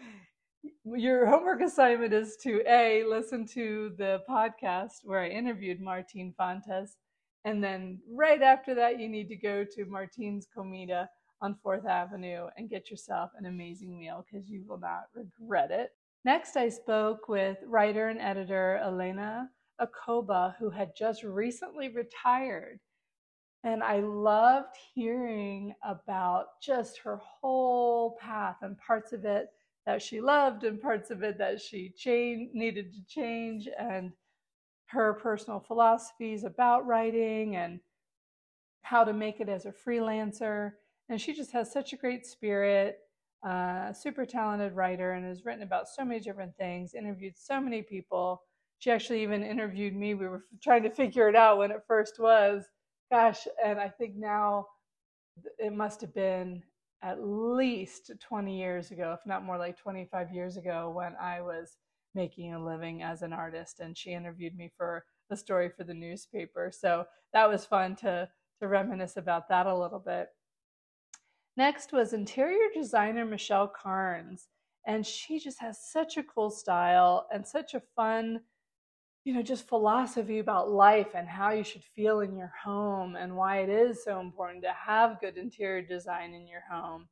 your 0.85 1.25
homework 1.25 1.61
assignment 1.61 2.13
is 2.13 2.37
to 2.43 2.61
a 2.67 3.03
listen 3.03 3.47
to 3.47 3.93
the 3.97 4.21
podcast 4.29 5.03
where 5.03 5.19
i 5.19 5.27
interviewed 5.27 5.81
martin 5.81 6.31
fontes 6.37 6.97
and 7.45 7.63
then 7.63 7.99
right 8.11 8.41
after 8.41 8.75
that 8.75 8.99
you 8.99 9.09
need 9.09 9.27
to 9.27 9.35
go 9.35 9.63
to 9.63 9.85
martin's 9.85 10.47
comida 10.53 11.09
on 11.41 11.55
Fourth 11.63 11.85
Avenue 11.85 12.47
and 12.55 12.69
get 12.69 12.89
yourself 12.89 13.31
an 13.37 13.45
amazing 13.45 13.97
meal 13.97 14.25
because 14.25 14.47
you 14.49 14.63
will 14.67 14.79
not 14.79 15.05
regret 15.13 15.71
it. 15.71 15.89
Next, 16.23 16.55
I 16.55 16.69
spoke 16.69 17.27
with 17.27 17.57
writer 17.65 18.09
and 18.09 18.19
editor 18.19 18.79
Elena 18.83 19.49
Acoba, 19.81 20.55
who 20.59 20.69
had 20.69 20.95
just 20.95 21.23
recently 21.23 21.89
retired. 21.89 22.79
And 23.63 23.83
I 23.83 23.99
loved 23.99 24.75
hearing 24.93 25.73
about 25.83 26.45
just 26.61 26.99
her 26.99 27.17
whole 27.17 28.17
path 28.19 28.57
and 28.61 28.77
parts 28.77 29.13
of 29.13 29.25
it 29.25 29.47
that 29.87 30.01
she 30.01 30.21
loved 30.21 30.63
and 30.63 30.79
parts 30.79 31.09
of 31.09 31.23
it 31.23 31.39
that 31.39 31.59
she 31.59 31.91
changed, 31.97 32.53
needed 32.53 32.93
to 32.93 33.03
change, 33.07 33.67
and 33.79 34.11
her 34.91 35.13
personal 35.13 35.59
philosophies 35.59 36.43
about 36.43 36.85
writing 36.85 37.55
and 37.55 37.79
how 38.83 39.03
to 39.03 39.13
make 39.13 39.39
it 39.39 39.49
as 39.49 39.65
a 39.65 39.71
freelancer. 39.71 40.73
And 41.09 41.19
she 41.19 41.33
just 41.33 41.51
has 41.51 41.71
such 41.71 41.93
a 41.93 41.97
great 41.97 42.25
spirit 42.25 42.99
uh, 43.43 43.91
super 43.91 44.25
talented 44.25 44.73
writer 44.73 45.13
and 45.13 45.25
has 45.25 45.45
written 45.45 45.63
about 45.63 45.87
so 45.89 46.05
many 46.05 46.19
different 46.19 46.55
things 46.57 46.93
interviewed 46.93 47.33
so 47.35 47.59
many 47.59 47.81
people. 47.81 48.43
She 48.77 48.91
actually 48.91 49.23
even 49.23 49.43
interviewed 49.43 49.95
me. 49.95 50.13
We 50.13 50.27
were 50.27 50.45
trying 50.63 50.83
to 50.83 50.91
figure 50.91 51.27
it 51.27 51.35
out 51.35 51.57
when 51.57 51.71
it 51.71 51.83
first 51.87 52.19
was. 52.19 52.65
Gosh 53.11 53.47
and 53.63 53.79
i 53.79 53.89
think 53.89 54.15
now 54.15 54.67
it 55.57 55.73
must 55.73 56.01
have 56.01 56.13
been 56.13 56.63
at 57.01 57.23
least 57.23 58.11
20 58.21 58.57
years 58.57 58.91
ago 58.91 59.15
if 59.19 59.25
not 59.25 59.43
more 59.43 59.57
like 59.57 59.77
25 59.77 60.31
years 60.31 60.55
ago 60.57 60.91
when 60.95 61.15
i 61.19 61.41
was 61.41 61.77
making 62.15 62.53
a 62.53 62.63
living 62.63 63.01
as 63.03 63.21
an 63.21 63.33
artist 63.33 63.79
and 63.79 63.97
she 63.97 64.11
interviewed 64.11 64.55
me 64.55 64.71
for 64.77 65.05
a 65.29 65.35
story 65.35 65.69
for 65.69 65.83
the 65.83 65.93
newspaper 65.93 66.71
so 66.73 67.05
that 67.33 67.49
was 67.49 67.65
fun 67.65 67.95
to 67.95 68.27
to 68.59 68.67
reminisce 68.67 69.17
about 69.17 69.47
that 69.47 69.65
a 69.65 69.77
little 69.77 69.99
bit 69.99 70.29
Next 71.57 71.91
was 71.91 72.13
interior 72.13 72.69
designer 72.73 73.25
Michelle 73.25 73.67
Carnes. 73.67 74.47
And 74.87 75.05
she 75.05 75.37
just 75.37 75.59
has 75.59 75.91
such 75.91 76.17
a 76.17 76.23
cool 76.23 76.49
style 76.49 77.27
and 77.31 77.45
such 77.45 77.73
a 77.73 77.83
fun, 77.95 78.41
you 79.25 79.33
know, 79.33 79.43
just 79.43 79.67
philosophy 79.67 80.39
about 80.39 80.71
life 80.71 81.09
and 81.13 81.27
how 81.27 81.51
you 81.51 81.63
should 81.63 81.83
feel 81.83 82.21
in 82.21 82.35
your 82.35 82.51
home 82.63 83.15
and 83.15 83.35
why 83.35 83.59
it 83.59 83.69
is 83.69 84.03
so 84.03 84.19
important 84.19 84.63
to 84.63 84.73
have 84.73 85.21
good 85.21 85.37
interior 85.37 85.81
design 85.83 86.33
in 86.33 86.47
your 86.47 86.63
home. 86.71 87.07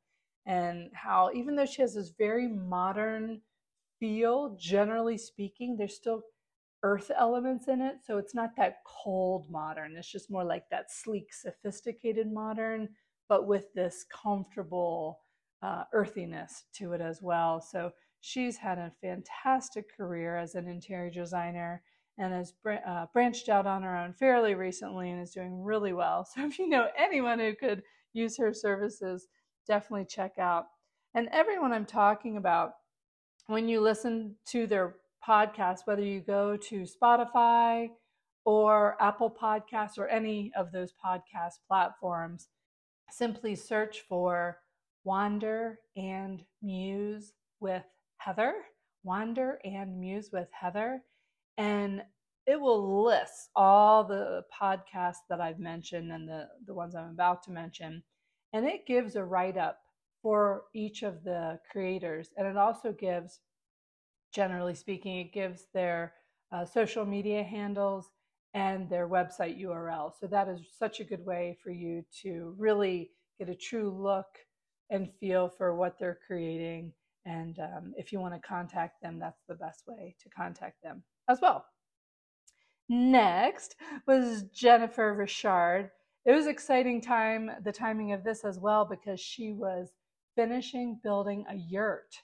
And 0.46 0.90
how, 0.94 1.30
even 1.36 1.56
though 1.56 1.68
she 1.68 1.84
has 1.84 1.94
this 1.94 2.12
very 2.18 2.48
modern 2.48 3.42
feel, 4.00 4.56
generally 4.60 5.18
speaking, 5.18 5.78
there's 5.78 5.96
still 5.96 6.22
earth 6.84 7.12
elements 7.18 7.68
in 7.68 7.82
it. 7.82 7.98
So 8.06 8.18
it's 8.18 8.34
not 8.36 8.56
that 8.58 8.78
cold 8.86 9.50
modern. 9.50 9.96
It's 9.98 10.12
just 10.12 10.32
more 10.32 10.46
like 10.46 10.70
that 10.72 10.92
sleek, 10.92 11.34
sophisticated 11.34 12.32
modern 12.32 12.90
but 13.30 13.46
with 13.48 13.72
this 13.74 14.06
comfortable 14.12 15.22
uh, 15.62 15.84
earthiness 15.94 16.66
to 16.74 16.94
it 16.94 17.00
as 17.00 17.22
well. 17.22 17.62
So 17.62 17.92
she's 18.20 18.58
had 18.58 18.80
a 18.80 18.92
fantastic 19.02 19.96
career 19.96 20.36
as 20.36 20.56
an 20.56 20.68
interior 20.68 21.12
designer 21.12 21.84
and 22.18 22.34
has 22.34 22.54
uh, 22.86 23.06
branched 23.14 23.48
out 23.48 23.66
on 23.68 23.84
her 23.84 23.96
own 23.96 24.14
fairly 24.14 24.56
recently 24.56 25.12
and 25.12 25.22
is 25.22 25.32
doing 25.32 25.64
really 25.64 25.94
well. 25.94 26.28
So 26.36 26.46
if 26.46 26.60
you 26.60 26.68
know 26.68 26.88
anyone 26.98 27.40
who 27.40 27.56
could 27.56 27.84
use 28.12 28.38
her 28.38 28.54
services, 28.54 29.28
definitely 29.68 30.06
check 30.06 30.34
out. 30.40 30.66
And 31.14 31.30
everyone 31.32 31.72
I'm 31.72 31.86
talking 31.86 32.38
about, 32.38 32.74
when 33.50 33.68
you 33.68 33.82
listen 33.82 34.36
to 34.46 34.68
their 34.68 34.98
podcast, 35.28 35.80
whether 35.86 36.04
you 36.04 36.22
go 36.22 36.56
to 36.56 36.86
Spotify 36.86 37.90
or 38.46 38.96
Apple 39.02 39.36
Podcasts 39.42 39.98
or 39.98 40.08
any 40.08 40.52
of 40.56 40.72
those 40.72 40.94
podcast 41.04 41.54
platforms, 41.68 42.50
simply 43.10 43.56
search 43.56 44.02
for 44.08 44.60
Wander 45.04 45.80
and 45.98 46.44
Muse 46.62 47.34
with 47.60 47.82
Heather. 48.18 48.54
Wander 49.04 49.60
and 49.66 50.00
Muse 50.00 50.30
with 50.32 50.50
Heather. 50.52 51.02
And 51.58 52.04
it 52.46 52.62
will 52.62 53.04
list 53.04 53.50
all 53.56 54.04
the 54.04 54.44
podcasts 54.62 55.26
that 55.28 55.42
I've 55.42 55.60
mentioned 55.60 56.12
and 56.12 56.30
the, 56.30 56.50
the 56.68 56.76
ones 56.76 56.94
I'm 56.94 57.10
about 57.10 57.42
to 57.46 57.52
mention. 57.52 58.04
And 58.54 58.68
it 58.68 58.86
gives 58.86 59.16
a 59.16 59.24
write 59.24 59.58
up 59.58 59.80
for 60.22 60.64
each 60.74 61.04
of 61.04 61.24
the 61.24 61.60
creators. 61.72 62.30
And 62.38 62.48
it 62.48 62.58
also 62.58 62.92
gives, 62.92 63.40
generally 64.34 64.76
speaking, 64.76 65.20
it 65.20 65.34
gives 65.34 65.68
their 65.74 66.14
uh, 66.52 66.66
social 66.66 67.06
media 67.06 67.44
handles 67.44 68.10
and 68.54 68.90
their 68.90 69.08
website 69.08 69.62
URL. 69.62 70.12
So 70.20 70.28
that 70.28 70.48
is 70.48 70.62
such 70.78 71.00
a 71.00 71.04
good 71.04 71.26
way 71.26 71.58
for 71.64 71.72
you 71.72 72.04
to 72.24 72.56
really 72.58 73.12
get 73.38 73.50
a 73.50 73.56
true 73.56 73.90
look 73.90 74.28
and 74.90 75.10
feel 75.20 75.50
for 75.50 75.76
what 75.76 76.00
they're 76.00 76.20
creating. 76.26 76.94
And 77.26 77.60
um, 77.60 77.94
if 77.96 78.12
you 78.12 78.20
want 78.20 78.34
to 78.34 78.48
contact 78.48 79.02
them, 79.02 79.20
that's 79.20 79.44
the 79.48 79.56
best 79.56 79.84
way 79.88 80.16
to 80.24 80.30
contact 80.30 80.82
them 80.82 81.04
as 81.30 81.40
well. 81.42 81.66
Next 82.90 83.76
was 84.08 84.44
Jennifer 84.52 85.16
Rischard. 85.16 85.92
It 86.26 86.32
was 86.32 86.48
exciting 86.48 87.02
time, 87.02 87.52
the 87.64 87.72
timing 87.72 88.14
of 88.14 88.24
this 88.24 88.44
as 88.44 88.60
well, 88.60 88.84
because 88.84 89.20
she 89.20 89.54
was 89.54 89.92
finishing 90.40 90.98
building 91.04 91.44
a 91.50 91.56
yurt 91.56 92.16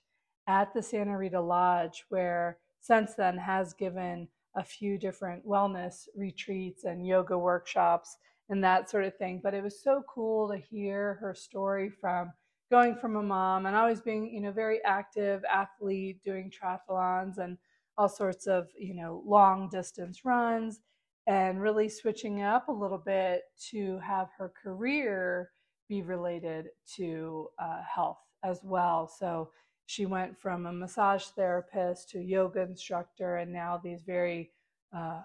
at 0.48 0.74
the 0.74 0.82
Santa 0.82 1.18
Rita 1.18 1.42
Lodge, 1.42 2.06
where 2.08 2.60
since 2.80 3.14
then 3.14 3.38
has 3.38 3.74
given 3.74 4.26
a 4.56 4.64
few 4.64 4.98
different 4.98 5.46
wellness 5.46 6.08
retreats 6.16 6.86
and 6.86 7.06
yoga 7.06 7.38
workshops 7.38 8.16
and 8.48 8.64
that 8.64 8.90
sort 8.90 9.04
of 9.04 9.18
thing. 9.18 9.42
But 9.44 9.54
it 9.54 9.62
was 9.62 9.84
so 9.84 10.02
cool 10.08 10.50
to 10.50 10.58
hear 10.58 11.16
her 11.16 11.34
story 11.34 11.90
from 11.90 12.32
going 12.72 12.96
from 12.96 13.18
a 13.18 13.22
mom 13.22 13.66
and 13.66 13.76
always 13.76 14.00
being, 14.00 14.34
you 14.34 14.40
know, 14.40 14.54
very 14.54 14.80
active 14.86 15.44
athlete 15.54 16.24
doing 16.24 16.50
triathlons 16.50 17.38
and 17.38 17.58
all 17.98 18.08
sorts 18.08 18.48
of, 18.48 18.70
you 18.80 18.96
know, 18.96 19.24
long 19.26 19.68
distance 19.68 20.24
runs 20.24 20.80
and 21.28 21.62
really 21.62 21.90
switching 21.90 22.44
up 22.44 22.70
a 22.70 22.72
little 22.72 23.02
bit 23.06 23.42
to 23.72 24.00
have 24.00 24.30
her 24.38 24.54
career 24.64 25.50
be 25.88 26.02
related 26.02 26.70
to 26.96 27.50
uh, 27.60 27.82
health 27.84 28.20
as 28.44 28.62
well. 28.64 29.08
So 29.08 29.50
she 29.86 30.06
went 30.06 30.40
from 30.40 30.66
a 30.66 30.74
massage 30.74 31.26
therapist 31.26 32.10
to 32.10 32.20
yoga 32.20 32.62
instructor 32.62 33.38
and 33.38 33.54
now 33.54 33.80
these 33.84 34.02
very 34.04 34.52
uh, 34.96 35.22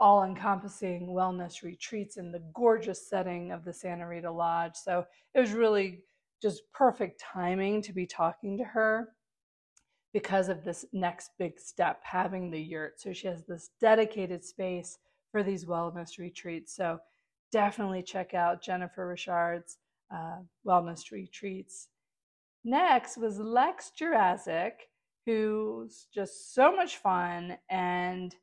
all 0.00 0.24
encompassing 0.24 1.08
wellness 1.08 1.62
retreats 1.62 2.16
in 2.16 2.32
the 2.32 2.42
gorgeous 2.54 3.08
setting 3.08 3.52
of 3.52 3.64
the 3.64 3.72
Santa 3.72 4.06
Rita 4.06 4.30
Lodge. 4.30 4.74
So 4.74 5.06
it 5.34 5.40
was 5.40 5.52
really 5.52 6.02
just 6.42 6.62
perfect 6.72 7.20
timing 7.20 7.80
to 7.82 7.92
be 7.92 8.06
talking 8.06 8.58
to 8.58 8.64
her 8.64 9.10
because 10.12 10.48
of 10.48 10.64
this 10.64 10.84
next 10.92 11.30
big 11.38 11.58
step, 11.58 12.00
having 12.02 12.50
the 12.50 12.60
yurt. 12.60 13.00
So 13.00 13.12
she 13.12 13.28
has 13.28 13.44
this 13.44 13.70
dedicated 13.80 14.44
space 14.44 14.98
for 15.30 15.42
these 15.42 15.64
wellness 15.64 16.18
retreats. 16.18 16.74
So 16.74 16.98
definitely 17.54 18.02
check 18.02 18.34
out 18.34 18.60
Jennifer 18.60 19.06
Rischard's 19.06 19.78
uh, 20.12 20.38
wellness 20.66 21.12
retreats. 21.12 21.86
Next 22.64 23.16
was 23.16 23.38
Lex 23.38 23.92
Gjurasic, 23.96 24.72
who's 25.24 26.08
just 26.12 26.52
so 26.52 26.74
much 26.74 26.96
fun 26.96 27.56
and 27.70 28.34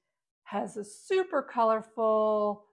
has 0.46 0.78
a 0.78 0.86
super 0.86 1.42
colorful, 1.42 2.64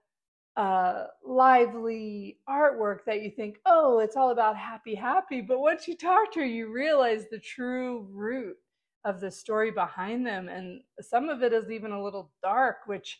uh, 0.55 1.07
lively 1.25 2.37
artwork 2.49 2.99
that 3.05 3.21
you 3.21 3.31
think, 3.31 3.57
oh, 3.65 3.99
it's 3.99 4.15
all 4.15 4.31
about 4.31 4.55
happy, 4.55 4.95
happy. 4.95 5.41
But 5.41 5.59
once 5.59 5.89
you 5.89 5.97
talk 5.97 6.31
to 6.33 6.39
her, 6.39 6.45
you 6.45 6.71
realize 6.71 7.25
the 7.29 7.39
true 7.39 8.07
root 8.13 8.55
of 9.03 9.19
the 9.19 9.29
story 9.29 9.71
behind 9.71 10.25
them. 10.25 10.47
And 10.47 10.83
some 11.01 11.27
of 11.27 11.43
it 11.43 11.51
is 11.51 11.69
even 11.69 11.91
a 11.91 12.01
little 12.01 12.31
dark, 12.41 12.77
which 12.85 13.19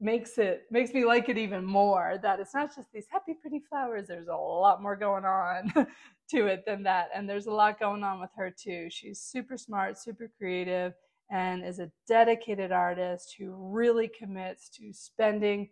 makes 0.00 0.38
it 0.38 0.62
makes 0.70 0.92
me 0.92 1.04
like 1.04 1.28
it 1.28 1.36
even 1.36 1.64
more 1.64 2.18
that 2.22 2.38
it's 2.38 2.54
not 2.54 2.74
just 2.74 2.92
these 2.92 3.06
happy 3.10 3.34
pretty 3.34 3.60
flowers 3.68 4.06
there's 4.06 4.28
a 4.28 4.36
lot 4.36 4.80
more 4.80 4.94
going 4.94 5.24
on 5.24 5.72
to 6.30 6.46
it 6.46 6.64
than 6.66 6.82
that 6.82 7.08
and 7.14 7.28
there's 7.28 7.46
a 7.46 7.50
lot 7.50 7.80
going 7.80 8.04
on 8.04 8.20
with 8.20 8.30
her 8.36 8.50
too 8.50 8.88
she's 8.90 9.20
super 9.20 9.56
smart 9.56 9.98
super 9.98 10.30
creative 10.38 10.92
and 11.30 11.64
is 11.64 11.78
a 11.78 11.90
dedicated 12.06 12.72
artist 12.72 13.34
who 13.38 13.52
really 13.54 14.08
commits 14.08 14.68
to 14.68 14.92
spending 14.92 15.68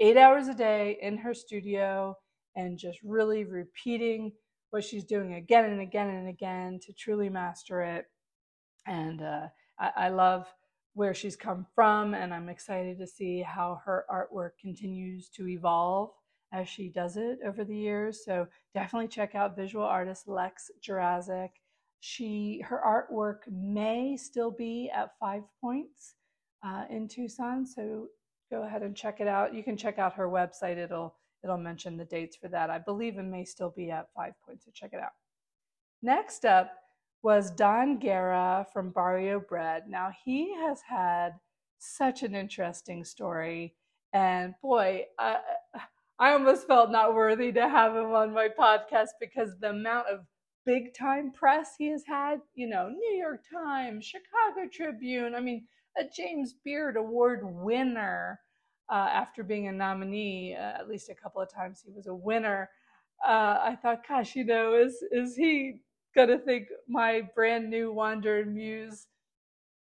eight 0.00 0.16
hours 0.16 0.48
a 0.48 0.54
day 0.54 0.98
in 1.02 1.16
her 1.16 1.34
studio 1.34 2.16
and 2.56 2.78
just 2.78 2.98
really 3.02 3.44
repeating 3.44 4.32
what 4.70 4.84
she's 4.84 5.04
doing 5.04 5.34
again 5.34 5.64
and 5.64 5.80
again 5.80 6.08
and 6.08 6.28
again 6.28 6.78
to 6.82 6.92
truly 6.92 7.28
master 7.28 7.82
it. 7.82 8.06
And 8.86 9.20
uh, 9.20 9.48
I, 9.78 9.90
I 9.96 10.08
love 10.08 10.46
where 10.94 11.14
she's 11.14 11.36
come 11.36 11.66
from, 11.74 12.14
and 12.14 12.34
I'm 12.34 12.48
excited 12.48 12.98
to 12.98 13.06
see 13.06 13.42
how 13.42 13.80
her 13.84 14.04
artwork 14.10 14.50
continues 14.60 15.28
to 15.30 15.48
evolve 15.48 16.10
as 16.52 16.68
she 16.68 16.88
does 16.88 17.16
it 17.16 17.38
over 17.46 17.64
the 17.64 17.76
years. 17.76 18.24
So 18.24 18.48
definitely 18.74 19.08
check 19.08 19.34
out 19.34 19.56
visual 19.56 19.84
artist 19.84 20.26
Lex 20.26 20.70
Gjurasic. 20.82 21.50
She 22.00 22.62
her 22.66 22.80
artwork 22.84 23.50
may 23.50 24.16
still 24.16 24.50
be 24.50 24.90
at 24.94 25.12
Five 25.20 25.42
Points 25.60 26.14
uh, 26.64 26.84
in 26.90 27.08
Tucson, 27.08 27.66
so 27.66 28.08
go 28.50 28.64
ahead 28.64 28.82
and 28.82 28.96
check 28.96 29.20
it 29.20 29.28
out. 29.28 29.54
You 29.54 29.62
can 29.62 29.76
check 29.76 29.98
out 29.98 30.14
her 30.14 30.28
website. 30.28 30.78
It'll 30.78 31.14
it'll 31.44 31.58
mention 31.58 31.96
the 31.96 32.04
dates 32.04 32.36
for 32.36 32.48
that. 32.48 32.70
I 32.70 32.78
believe 32.78 33.18
it 33.18 33.22
may 33.22 33.44
still 33.44 33.72
be 33.76 33.90
at 33.90 34.08
Five 34.16 34.32
Points, 34.44 34.64
so 34.64 34.70
check 34.74 34.90
it 34.92 35.00
out. 35.00 35.12
Next 36.02 36.44
up 36.44 36.72
was 37.22 37.50
Don 37.50 37.98
Guerra 37.98 38.66
from 38.72 38.90
Barrio 38.90 39.40
Bread. 39.40 39.84
Now 39.88 40.10
he 40.24 40.54
has 40.54 40.80
had 40.82 41.32
such 41.78 42.22
an 42.22 42.34
interesting 42.34 43.04
story, 43.04 43.74
and 44.12 44.54
boy, 44.62 45.06
I, 45.18 45.38
I 46.18 46.32
almost 46.32 46.66
felt 46.66 46.90
not 46.90 47.14
worthy 47.14 47.52
to 47.52 47.68
have 47.68 47.94
him 47.94 48.12
on 48.12 48.34
my 48.34 48.48
podcast 48.48 49.08
because 49.20 49.50
the 49.58 49.70
amount 49.70 50.08
of 50.08 50.20
big 50.66 50.94
time 50.94 51.32
press 51.32 51.74
he 51.78 51.88
has 51.88 52.04
had, 52.06 52.40
you 52.54 52.68
know, 52.68 52.88
New 52.88 53.16
York 53.16 53.40
Times, 53.50 54.04
Chicago 54.04 54.68
Tribune. 54.70 55.34
I 55.34 55.40
mean, 55.40 55.66
a 55.98 56.02
James 56.04 56.54
Beard 56.64 56.96
Award 56.96 57.40
winner 57.42 58.40
uh, 58.90 59.08
after 59.12 59.42
being 59.42 59.68
a 59.68 59.72
nominee. 59.72 60.54
Uh, 60.54 60.78
at 60.78 60.88
least 60.88 61.08
a 61.08 61.14
couple 61.14 61.40
of 61.40 61.52
times 61.52 61.82
he 61.84 61.90
was 61.90 62.06
a 62.06 62.14
winner. 62.14 62.68
Uh, 63.26 63.58
I 63.62 63.78
thought, 63.80 64.06
gosh, 64.06 64.36
you 64.36 64.44
know, 64.44 64.74
is 64.74 65.02
is 65.12 65.36
he 65.36 65.80
gonna 66.14 66.38
think 66.38 66.68
my 66.88 67.22
brand 67.34 67.70
new 67.70 67.92
Wander 67.92 68.40
and 68.40 68.54
Muse 68.54 69.06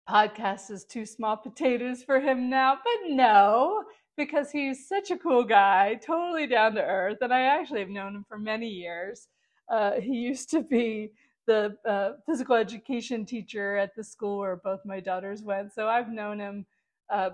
podcast 0.09 0.71
is 0.71 0.85
too 0.85 1.05
small 1.05 1.37
potatoes 1.37 2.03
for 2.03 2.19
him 2.19 2.49
now? 2.49 2.75
But 2.83 3.13
no, 3.13 3.83
because 4.17 4.51
he's 4.51 4.87
such 4.87 5.11
a 5.11 5.17
cool 5.17 5.43
guy, 5.43 5.95
totally 5.95 6.47
down 6.47 6.75
to 6.75 6.83
earth, 6.83 7.17
and 7.21 7.33
I 7.33 7.41
actually 7.41 7.81
have 7.81 7.89
known 7.89 8.15
him 8.15 8.25
for 8.27 8.37
many 8.37 8.67
years. 8.67 9.27
Uh, 9.69 9.93
he 9.99 10.13
used 10.13 10.49
to 10.51 10.61
be 10.61 11.11
the 11.47 11.75
uh, 11.87 12.13
physical 12.25 12.55
education 12.55 13.25
teacher 13.25 13.77
at 13.77 13.95
the 13.95 14.03
school 14.03 14.39
where 14.39 14.55
both 14.55 14.79
my 14.85 14.99
daughters 14.99 15.43
went. 15.43 15.73
So 15.73 15.87
I've 15.87 16.09
known 16.09 16.39
him 16.39 16.65
uh, 17.09 17.31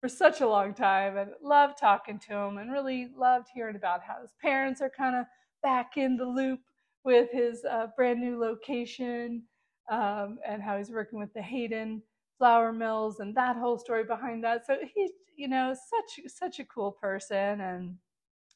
for 0.00 0.08
such 0.08 0.40
a 0.40 0.48
long 0.48 0.74
time 0.74 1.16
and 1.16 1.30
loved 1.42 1.78
talking 1.78 2.18
to 2.20 2.34
him 2.34 2.58
and 2.58 2.70
really 2.70 3.08
loved 3.16 3.48
hearing 3.54 3.76
about 3.76 4.02
how 4.02 4.20
his 4.20 4.34
parents 4.40 4.80
are 4.80 4.90
kind 4.90 5.16
of 5.16 5.26
back 5.62 5.96
in 5.96 6.16
the 6.16 6.26
loop 6.26 6.60
with 7.04 7.30
his 7.30 7.64
uh, 7.64 7.88
brand 7.96 8.20
new 8.20 8.38
location 8.38 9.42
um, 9.90 10.38
and 10.46 10.62
how 10.62 10.78
he's 10.78 10.90
working 10.90 11.18
with 11.18 11.32
the 11.34 11.42
Hayden 11.42 12.02
flour 12.38 12.72
mills 12.72 13.20
and 13.20 13.34
that 13.36 13.56
whole 13.56 13.78
story 13.78 14.04
behind 14.04 14.42
that. 14.44 14.66
So 14.66 14.76
he's, 14.94 15.10
you 15.36 15.48
know, 15.48 15.74
such 15.74 16.32
such 16.32 16.58
a 16.58 16.64
cool 16.64 16.92
person 16.92 17.60
and 17.60 17.96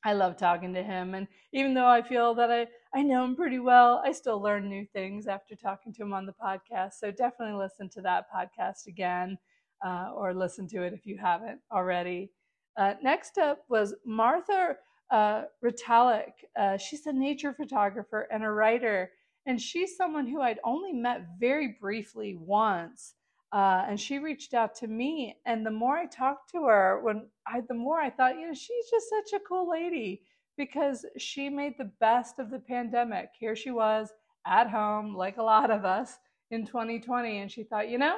I 0.05 0.13
love 0.13 0.37
talking 0.37 0.73
to 0.75 0.83
him. 0.83 1.15
And 1.15 1.27
even 1.53 1.75
though 1.75 1.89
I 1.89 2.03
feel 2.03 2.35
that 2.35 2.51
I, 2.51 2.67
I 2.95 3.03
know 3.03 3.25
him 3.25 3.35
pretty 3.35 3.59
well, 3.59 4.01
I 4.05 4.13
still 4.13 4.41
learn 4.41 4.69
new 4.69 4.87
things 4.87 5.27
after 5.27 5.57
talking 5.57 5.93
to 5.95 6.03
him 6.03 6.13
on 6.13 6.25
the 6.25 6.33
podcast. 6.33 6.95
So 7.01 7.11
definitely 7.11 7.59
listen 7.59 7.89
to 7.91 8.03
that 8.03 8.27
podcast 8.35 8.87
again 8.87 9.37
uh, 9.85 10.13
or 10.15 10.35
listen 10.35 10.69
to 10.69 10.83
it 10.85 10.93
if 10.93 11.05
you 11.05 11.19
haven't 11.19 11.61
already. 11.73 12.31
Uh, 12.77 12.95
next 13.03 13.39
up 13.39 13.65
was 13.69 13.95
Martha 14.07 14.77
uh, 15.11 15.45
Retallick. 15.65 16.33
Uh, 16.59 16.77
she's 16.77 17.07
a 17.07 17.13
nature 17.13 17.53
photographer 17.53 18.29
and 18.31 18.45
a 18.45 18.51
writer. 18.51 19.11
And 19.47 19.61
she's 19.61 19.97
someone 19.97 20.27
who 20.27 20.43
I'd 20.43 20.61
only 20.65 20.93
met 20.93 21.23
very 21.41 21.77
briefly 21.81 22.37
once. 22.39 23.15
Uh, 23.51 23.85
and 23.89 23.99
she 23.99 24.19
reached 24.19 24.53
out 24.53 24.75
to 24.77 24.87
me. 24.87 25.37
And 25.47 25.65
the 25.65 25.71
more 25.71 25.97
I 25.97 26.07
talked 26.07 26.51
to 26.53 26.65
her, 26.65 27.01
when 27.03 27.29
I, 27.47 27.63
the 27.67 27.75
more 27.75 27.99
I 27.99 28.11
thought, 28.11 28.37
you 28.39 28.47
know, 28.47 28.55
she's 28.55 28.91
just 28.91 29.09
such 29.09 29.41
a 29.41 29.45
cool 29.45 29.71
lady 29.71 30.23
because 30.59 31.07
she 31.17 31.49
made 31.49 31.75
the 31.79 31.91
best 32.01 32.39
of 32.39 32.51
the 32.51 32.59
pandemic. 32.59 33.31
Here 33.39 33.57
she 33.57 33.71
was 33.71 34.13
at 34.47 34.69
home, 34.69 35.15
like 35.15 35.39
a 35.39 35.43
lot 35.43 35.71
of 35.71 35.85
us 35.85 36.19
in 36.51 36.67
2020. 36.67 37.39
And 37.39 37.51
she 37.51 37.63
thought, 37.63 37.89
you 37.89 37.97
know, 37.97 38.17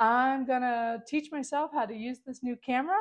I'm 0.00 0.46
going 0.46 0.62
to 0.62 1.00
teach 1.06 1.30
myself 1.30 1.70
how 1.72 1.86
to 1.86 1.94
use 1.94 2.18
this 2.26 2.42
new 2.42 2.56
camera. 2.56 2.98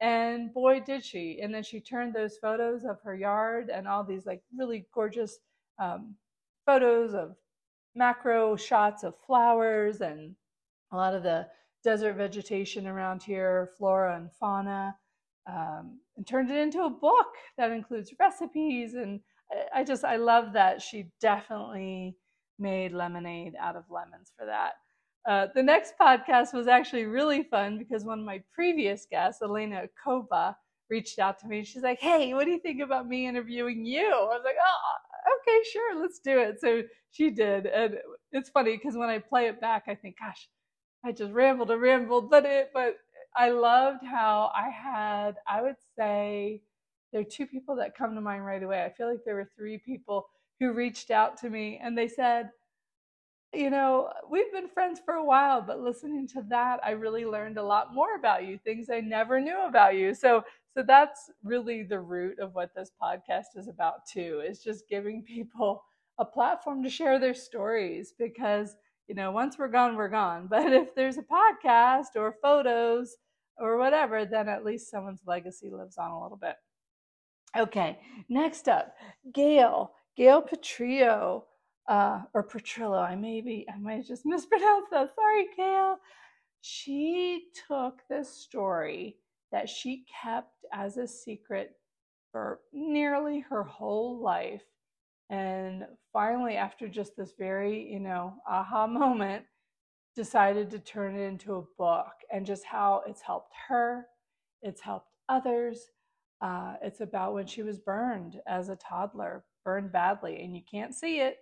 And 0.00 0.52
boy, 0.52 0.80
did 0.80 1.04
she. 1.04 1.40
And 1.42 1.54
then 1.54 1.62
she 1.62 1.80
turned 1.80 2.14
those 2.14 2.36
photos 2.36 2.84
of 2.84 3.00
her 3.02 3.14
yard 3.14 3.70
and 3.70 3.88
all 3.88 4.04
these 4.04 4.26
like 4.26 4.42
really 4.56 4.86
gorgeous 4.92 5.38
um, 5.78 6.14
photos 6.66 7.14
of 7.14 7.36
macro 7.94 8.56
shots 8.56 9.04
of 9.04 9.14
flowers 9.26 10.00
and 10.00 10.34
a 10.92 10.96
lot 10.96 11.14
of 11.14 11.22
the 11.22 11.46
desert 11.82 12.16
vegetation 12.16 12.86
around 12.86 13.22
here, 13.22 13.70
flora 13.78 14.16
and 14.16 14.30
fauna, 14.32 14.96
um, 15.46 15.98
and 16.16 16.26
turned 16.26 16.50
it 16.50 16.56
into 16.56 16.82
a 16.82 16.90
book 16.90 17.34
that 17.56 17.70
includes 17.70 18.14
recipes. 18.18 18.94
And 18.94 19.20
I, 19.50 19.80
I 19.80 19.84
just, 19.84 20.04
I 20.04 20.16
love 20.16 20.52
that 20.54 20.82
she 20.82 21.10
definitely 21.20 22.16
made 22.58 22.92
lemonade 22.92 23.54
out 23.60 23.76
of 23.76 23.84
lemons 23.90 24.32
for 24.36 24.46
that. 24.46 24.74
Uh, 25.26 25.46
the 25.54 25.62
next 25.62 25.94
podcast 25.98 26.52
was 26.52 26.68
actually 26.68 27.04
really 27.06 27.42
fun 27.44 27.78
because 27.78 28.04
one 28.04 28.18
of 28.18 28.24
my 28.24 28.42
previous 28.52 29.06
guests, 29.10 29.40
Elena 29.42 29.84
Acoba, 29.86 30.54
reached 30.90 31.18
out 31.18 31.38
to 31.38 31.46
me. 31.46 31.64
She's 31.64 31.82
like, 31.82 31.98
"Hey, 32.00 32.34
what 32.34 32.44
do 32.44 32.50
you 32.50 32.58
think 32.58 32.82
about 32.82 33.08
me 33.08 33.26
interviewing 33.26 33.86
you?" 33.86 34.06
I 34.06 34.36
was 34.36 34.42
like, 34.44 34.56
"Oh, 34.62 35.38
okay, 35.40 35.62
sure, 35.72 36.00
let's 36.00 36.18
do 36.18 36.38
it." 36.38 36.60
So 36.60 36.82
she 37.10 37.30
did, 37.30 37.66
and 37.66 37.96
it's 38.32 38.50
funny 38.50 38.76
because 38.76 38.96
when 38.96 39.08
I 39.08 39.18
play 39.18 39.46
it 39.48 39.60
back, 39.60 39.84
I 39.88 39.94
think, 39.94 40.16
"Gosh, 40.18 40.48
I 41.04 41.12
just 41.12 41.32
rambled 41.32 41.70
and 41.70 41.80
rambled," 41.80 42.30
but 42.30 42.44
it, 42.44 42.70
but 42.74 42.96
I 43.36 43.50
loved 43.50 44.04
how 44.04 44.52
I 44.54 44.68
had, 44.70 45.36
I 45.46 45.62
would 45.62 45.76
say, 45.98 46.62
there 47.12 47.20
are 47.22 47.24
two 47.24 47.46
people 47.46 47.76
that 47.76 47.96
come 47.96 48.14
to 48.14 48.20
mind 48.20 48.44
right 48.44 48.62
away. 48.62 48.84
I 48.84 48.90
feel 48.90 49.10
like 49.10 49.24
there 49.24 49.36
were 49.36 49.50
three 49.56 49.78
people 49.78 50.28
who 50.60 50.72
reached 50.72 51.10
out 51.10 51.38
to 51.38 51.50
me, 51.50 51.80
and 51.82 51.96
they 51.96 52.08
said 52.08 52.50
you 53.56 53.70
know, 53.70 54.10
we've 54.30 54.52
been 54.52 54.68
friends 54.68 55.00
for 55.04 55.14
a 55.14 55.24
while, 55.24 55.62
but 55.62 55.80
listening 55.80 56.26
to 56.28 56.42
that, 56.48 56.80
I 56.84 56.90
really 56.92 57.24
learned 57.24 57.58
a 57.58 57.62
lot 57.62 57.94
more 57.94 58.16
about 58.16 58.44
you, 58.46 58.58
things 58.58 58.88
I 58.90 59.00
never 59.00 59.40
knew 59.40 59.66
about 59.66 59.96
you. 59.96 60.14
So, 60.14 60.42
so 60.76 60.82
that's 60.86 61.30
really 61.42 61.82
the 61.82 62.00
root 62.00 62.38
of 62.40 62.54
what 62.54 62.74
this 62.74 62.90
podcast 63.00 63.56
is 63.56 63.68
about 63.68 64.06
too, 64.12 64.42
is 64.46 64.62
just 64.62 64.88
giving 64.88 65.22
people 65.22 65.82
a 66.18 66.24
platform 66.24 66.82
to 66.82 66.90
share 66.90 67.18
their 67.18 67.34
stories 67.34 68.14
because, 68.18 68.76
you 69.08 69.14
know, 69.14 69.30
once 69.32 69.58
we're 69.58 69.68
gone, 69.68 69.96
we're 69.96 70.08
gone. 70.08 70.46
But 70.50 70.72
if 70.72 70.94
there's 70.94 71.18
a 71.18 71.22
podcast 71.22 72.16
or 72.16 72.36
photos 72.42 73.16
or 73.58 73.78
whatever, 73.78 74.24
then 74.24 74.48
at 74.48 74.64
least 74.64 74.90
someone's 74.90 75.22
legacy 75.26 75.70
lives 75.70 75.98
on 75.98 76.10
a 76.10 76.22
little 76.22 76.38
bit. 76.38 76.56
Okay, 77.56 78.00
next 78.28 78.68
up, 78.68 78.94
Gayle, 79.32 79.92
Gayle 80.16 80.42
Petrillo 80.42 81.44
uh, 81.88 82.22
or 82.32 82.46
Petrillo. 82.46 83.02
I 83.02 83.14
may 83.14 83.40
be, 83.40 83.66
I 83.72 83.78
might 83.78 83.96
have 83.96 84.06
just 84.06 84.26
mispronounce 84.26 84.86
that. 84.90 85.14
Sorry, 85.14 85.46
Gayle. 85.56 85.98
She 86.60 87.46
took 87.68 88.00
this 88.08 88.28
story 88.28 89.16
that 89.52 89.68
she 89.68 90.04
kept 90.22 90.64
as 90.72 90.96
a 90.96 91.06
secret 91.06 91.76
for 92.32 92.60
nearly 92.72 93.40
her 93.40 93.62
whole 93.62 94.20
life. 94.20 94.64
And 95.30 95.86
finally, 96.12 96.56
after 96.56 96.88
just 96.88 97.16
this 97.16 97.32
very, 97.38 97.90
you 97.90 98.00
know, 98.00 98.34
aha 98.48 98.86
moment, 98.88 99.44
decided 100.16 100.70
to 100.70 100.78
turn 100.78 101.16
it 101.16 101.22
into 101.22 101.56
a 101.56 101.64
book 101.76 102.12
and 102.32 102.46
just 102.46 102.64
how 102.64 103.02
it's 103.06 103.20
helped 103.20 103.52
her, 103.68 104.06
it's 104.62 104.80
helped 104.80 105.10
others. 105.28 105.90
Uh, 106.40 106.74
it's 106.82 107.00
about 107.00 107.34
when 107.34 107.46
she 107.46 107.62
was 107.62 107.78
burned 107.78 108.40
as 108.46 108.68
a 108.68 108.76
toddler, 108.76 109.44
burned 109.64 109.92
badly, 109.92 110.42
and 110.42 110.54
you 110.54 110.62
can't 110.70 110.94
see 110.94 111.20
it 111.20 111.38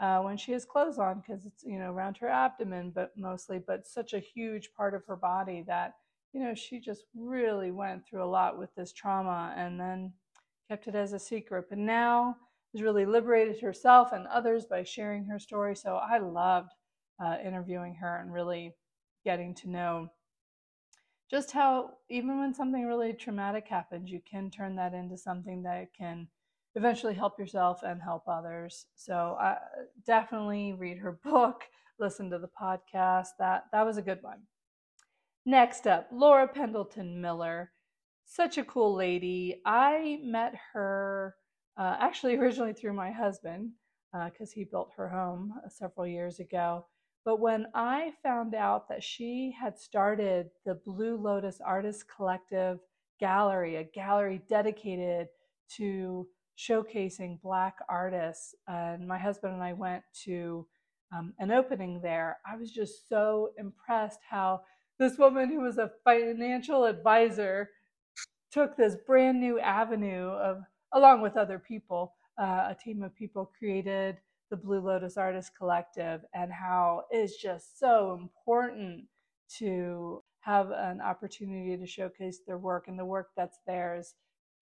uh, 0.00 0.20
when 0.20 0.36
she 0.36 0.52
has 0.52 0.64
clothes 0.64 0.98
on 0.98 1.20
because 1.20 1.46
it's 1.46 1.64
you 1.64 1.78
know 1.78 1.90
around 1.90 2.16
her 2.18 2.28
abdomen, 2.28 2.92
but 2.94 3.12
mostly, 3.16 3.58
but 3.58 3.86
such 3.86 4.12
a 4.12 4.18
huge 4.18 4.70
part 4.76 4.94
of 4.94 5.04
her 5.06 5.16
body 5.16 5.64
that 5.66 5.94
you 6.32 6.40
know 6.40 6.54
she 6.54 6.80
just 6.80 7.04
really 7.14 7.70
went 7.70 8.06
through 8.06 8.22
a 8.22 8.26
lot 8.26 8.58
with 8.58 8.74
this 8.74 8.92
trauma 8.92 9.54
and 9.56 9.80
then 9.80 10.12
kept 10.68 10.86
it 10.88 10.94
as 10.94 11.12
a 11.12 11.18
secret. 11.18 11.66
But 11.68 11.78
now 11.78 12.36
has 12.72 12.82
really 12.82 13.06
liberated 13.06 13.60
herself 13.60 14.12
and 14.12 14.26
others 14.26 14.66
by 14.66 14.82
sharing 14.82 15.24
her 15.24 15.38
story. 15.38 15.74
So 15.74 15.96
I 15.96 16.18
loved 16.18 16.72
uh, 17.24 17.36
interviewing 17.42 17.94
her 17.94 18.18
and 18.18 18.32
really 18.32 18.74
getting 19.24 19.54
to 19.54 19.70
know 19.70 20.10
just 21.30 21.50
how 21.50 21.90
even 22.08 22.38
when 22.38 22.54
something 22.54 22.86
really 22.86 23.12
traumatic 23.12 23.66
happens, 23.66 24.10
you 24.10 24.20
can 24.30 24.50
turn 24.50 24.76
that 24.76 24.94
into 24.94 25.16
something 25.16 25.62
that 25.64 25.88
can 25.96 26.28
eventually 26.76 27.14
help 27.14 27.38
yourself 27.38 27.82
and 27.82 28.00
help 28.00 28.28
others. 28.28 28.86
So 28.94 29.36
uh, 29.40 29.56
definitely 30.06 30.74
read 30.74 30.98
her 30.98 31.18
book, 31.24 31.62
listen 31.98 32.30
to 32.30 32.38
the 32.38 32.50
podcast. 32.60 33.28
That 33.38 33.64
that 33.72 33.84
was 33.84 33.96
a 33.96 34.02
good 34.02 34.22
one. 34.22 34.42
Next 35.44 35.86
up, 35.86 36.08
Laura 36.12 36.46
Pendleton 36.46 37.20
Miller. 37.20 37.72
Such 38.24 38.58
a 38.58 38.64
cool 38.64 38.94
lady. 38.94 39.62
I 39.64 40.18
met 40.22 40.54
her 40.72 41.34
uh, 41.76 41.96
actually 41.98 42.36
originally 42.38 42.72
through 42.72 42.92
my 42.92 43.10
husband 43.10 43.70
because 44.12 44.50
uh, 44.50 44.54
he 44.54 44.64
built 44.64 44.90
her 44.96 45.08
home 45.08 45.54
uh, 45.64 45.68
several 45.68 46.06
years 46.06 46.40
ago. 46.40 46.86
But 47.24 47.40
when 47.40 47.66
I 47.74 48.12
found 48.22 48.54
out 48.54 48.88
that 48.88 49.02
she 49.02 49.54
had 49.60 49.78
started 49.78 50.50
the 50.64 50.80
Blue 50.86 51.16
Lotus 51.16 51.60
Artist 51.64 52.04
Collective 52.14 52.78
Gallery, 53.18 53.76
a 53.76 53.84
gallery 53.84 54.42
dedicated 54.48 55.26
to 55.76 56.28
showcasing 56.56 57.40
Black 57.42 57.76
artists. 57.88 58.54
And 58.66 59.06
my 59.06 59.18
husband 59.18 59.54
and 59.54 59.62
I 59.62 59.72
went 59.72 60.02
to 60.24 60.66
um, 61.16 61.34
an 61.38 61.50
opening 61.50 62.00
there. 62.02 62.38
I 62.50 62.56
was 62.56 62.72
just 62.72 63.08
so 63.08 63.50
impressed 63.58 64.20
how 64.28 64.62
this 64.98 65.18
woman, 65.18 65.48
who 65.50 65.60
was 65.60 65.78
a 65.78 65.92
financial 66.04 66.84
advisor, 66.84 67.70
took 68.50 68.76
this 68.76 68.96
brand 69.06 69.40
new 69.40 69.60
avenue 69.60 70.28
of, 70.28 70.62
along 70.92 71.20
with 71.20 71.36
other 71.36 71.58
people, 71.58 72.14
uh, 72.40 72.68
a 72.70 72.76
team 72.82 73.02
of 73.02 73.14
people 73.14 73.50
created 73.58 74.16
the 74.50 74.56
Blue 74.56 74.80
Lotus 74.80 75.16
Artist 75.16 75.52
Collective, 75.58 76.20
and 76.32 76.52
how 76.52 77.02
it's 77.10 77.40
just 77.40 77.78
so 77.78 78.16
important 78.20 79.04
to 79.58 80.22
have 80.40 80.70
an 80.70 81.00
opportunity 81.00 81.76
to 81.76 81.86
showcase 81.86 82.40
their 82.46 82.58
work 82.58 82.86
and 82.86 82.98
the 82.98 83.04
work 83.04 83.30
that's 83.36 83.58
theirs 83.66 84.14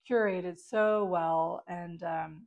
curated 0.09 0.59
so 0.59 1.05
well 1.05 1.65
and 1.69 2.03
um, 2.03 2.47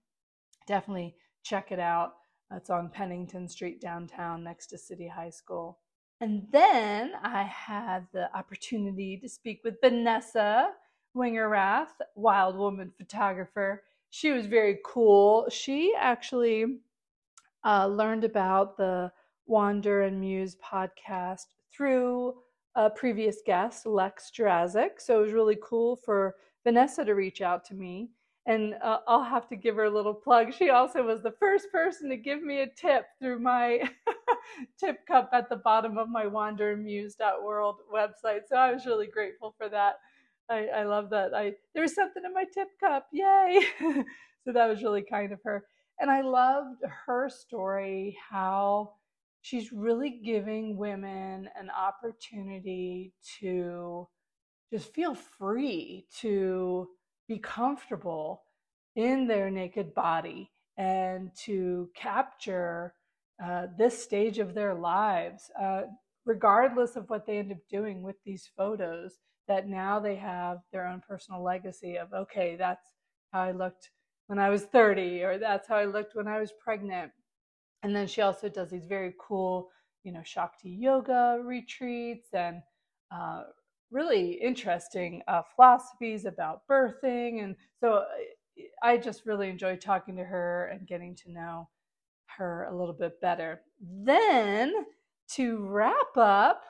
definitely 0.67 1.15
check 1.43 1.71
it 1.71 1.79
out. 1.79 2.13
It's 2.51 2.69
on 2.69 2.89
Pennington 2.89 3.47
Street 3.47 3.81
downtown 3.81 4.43
next 4.43 4.67
to 4.67 4.77
City 4.77 5.07
High 5.07 5.29
School. 5.29 5.79
And 6.19 6.47
then 6.51 7.11
I 7.21 7.43
had 7.43 8.07
the 8.13 8.35
opportunity 8.35 9.17
to 9.17 9.29
speak 9.29 9.61
with 9.63 9.81
Vanessa 9.81 10.69
Wingerath, 11.15 11.89
wild 12.15 12.55
woman 12.55 12.91
photographer. 12.97 13.83
She 14.09 14.31
was 14.31 14.45
very 14.45 14.79
cool. 14.85 15.47
She 15.49 15.93
actually 15.97 16.79
uh, 17.65 17.87
learned 17.87 18.23
about 18.23 18.77
the 18.77 19.11
Wander 19.45 20.03
and 20.03 20.19
Muse 20.19 20.55
podcast 20.55 21.45
through 21.71 22.35
a 22.75 22.89
previous 22.89 23.37
guest, 23.45 23.85
Lex 23.85 24.31
Gjurasic. 24.35 24.99
So 24.99 25.19
it 25.19 25.23
was 25.23 25.33
really 25.33 25.57
cool 25.61 25.97
for 25.97 26.35
Vanessa 26.67 27.06
to 27.06 27.15
reach 27.15 27.39
out 27.39 27.63
to 27.63 27.73
me. 27.73 28.10
And 28.45 28.75
uh, 28.84 28.97
I'll 29.08 29.23
have 29.23 29.47
to 29.47 29.56
give 29.56 29.77
her 29.77 29.86
a 29.86 29.89
little 29.89 30.13
plug. 30.13 30.53
She 30.53 30.69
also 30.69 31.01
was 31.01 31.23
the 31.23 31.34
first 31.39 31.71
person 31.71 32.10
to 32.10 32.17
give 32.17 32.43
me 32.43 32.60
a 32.60 32.67
tip 32.67 33.06
through 33.21 33.39
my 33.39 33.89
tip 34.80 35.06
cup 35.08 35.30
at 35.32 35.47
the 35.47 35.56
bottom 35.56 35.97
of 35.97 36.10
my 36.10 36.25
wandermuse.world 36.25 37.75
website. 37.93 38.41
So 38.49 38.58
I 38.58 38.73
was 38.73 38.86
really 38.86 39.08
grateful 39.08 39.56
for 39.58 39.69
that. 39.69 39.95
I, 40.49 40.67
I 40.67 40.84
love 40.84 41.10
that. 41.12 41.34
I 41.34 41.53
there 41.73 41.84
was 41.84 41.95
something 41.95 42.23
in 42.25 42.34
my 42.34 42.43
tip 42.53 42.67
cup. 42.82 43.08
Yay. 43.13 43.62
so 44.43 44.51
that 44.51 44.67
was 44.67 44.84
really 44.84 45.03
kind 45.10 45.32
of 45.32 45.39
her. 45.45 45.63
And 46.01 46.12
I 46.12 46.19
loved 46.19 46.82
her 47.06 47.30
story, 47.30 48.17
how 48.30 48.91
she's 49.41 49.71
really 49.71 50.19
giving 50.23 50.75
women 50.75 51.47
an 51.58 51.69
opportunity 51.69 53.13
to 53.39 54.10
just 54.71 54.93
feel 54.93 55.15
free 55.15 56.06
to 56.19 56.88
be 57.27 57.38
comfortable 57.38 58.43
in 58.95 59.27
their 59.27 59.49
naked 59.49 59.93
body 59.93 60.51
and 60.77 61.32
to 61.45 61.89
capture 61.95 62.93
uh, 63.43 63.67
this 63.77 64.01
stage 64.01 64.39
of 64.39 64.53
their 64.53 64.73
lives, 64.73 65.51
uh, 65.60 65.84
regardless 66.25 66.95
of 66.95 67.10
what 67.10 67.25
they 67.25 67.38
end 67.38 67.51
up 67.51 67.58
doing 67.69 68.01
with 68.01 68.15
these 68.25 68.49
photos, 68.58 69.19
that 69.47 69.67
now 69.67 69.99
they 69.99 70.15
have 70.15 70.60
their 70.71 70.88
own 70.88 71.01
personal 71.08 71.43
legacy 71.43 71.97
of, 71.97 72.12
okay, 72.13 72.56
that's 72.58 72.88
how 73.32 73.41
I 73.41 73.51
looked 73.51 73.91
when 74.27 74.39
I 74.39 74.49
was 74.49 74.63
30, 74.63 75.23
or 75.23 75.38
that's 75.38 75.67
how 75.67 75.75
I 75.75 75.86
looked 75.86 76.15
when 76.15 76.27
I 76.27 76.39
was 76.39 76.51
pregnant. 76.51 77.12
And 77.84 77.95
then 77.95 78.08
she 78.08 78.21
also 78.21 78.49
does 78.49 78.71
these 78.71 78.88
very 78.88 79.13
cool, 79.19 79.69
you 80.03 80.12
know, 80.12 80.23
Shakti 80.23 80.69
yoga 80.69 81.39
retreats 81.41 82.30
and 82.34 82.62
uh, 83.12 83.43
really 83.91 84.34
interesting 84.34 85.21
uh, 85.28 85.41
philosophies 85.56 86.26
about 86.26 86.67
birthing. 86.69 87.43
And 87.43 87.56
so 87.80 88.04
I 88.82 88.97
just 88.97 89.26
really 89.26 89.50
enjoyed 89.50 89.82
talking 89.82 90.15
to 90.17 90.23
her 90.23 90.67
and 90.67 90.88
getting 90.88 91.15
to 91.15 91.32
know 91.32 91.69
her 92.38 92.67
a 92.69 92.76
little 92.76 92.93
bit 92.93 93.19
better. 93.21 93.62
Then 93.80 94.73
to 95.32 95.58
wrap 95.65 96.15
up 96.17 96.63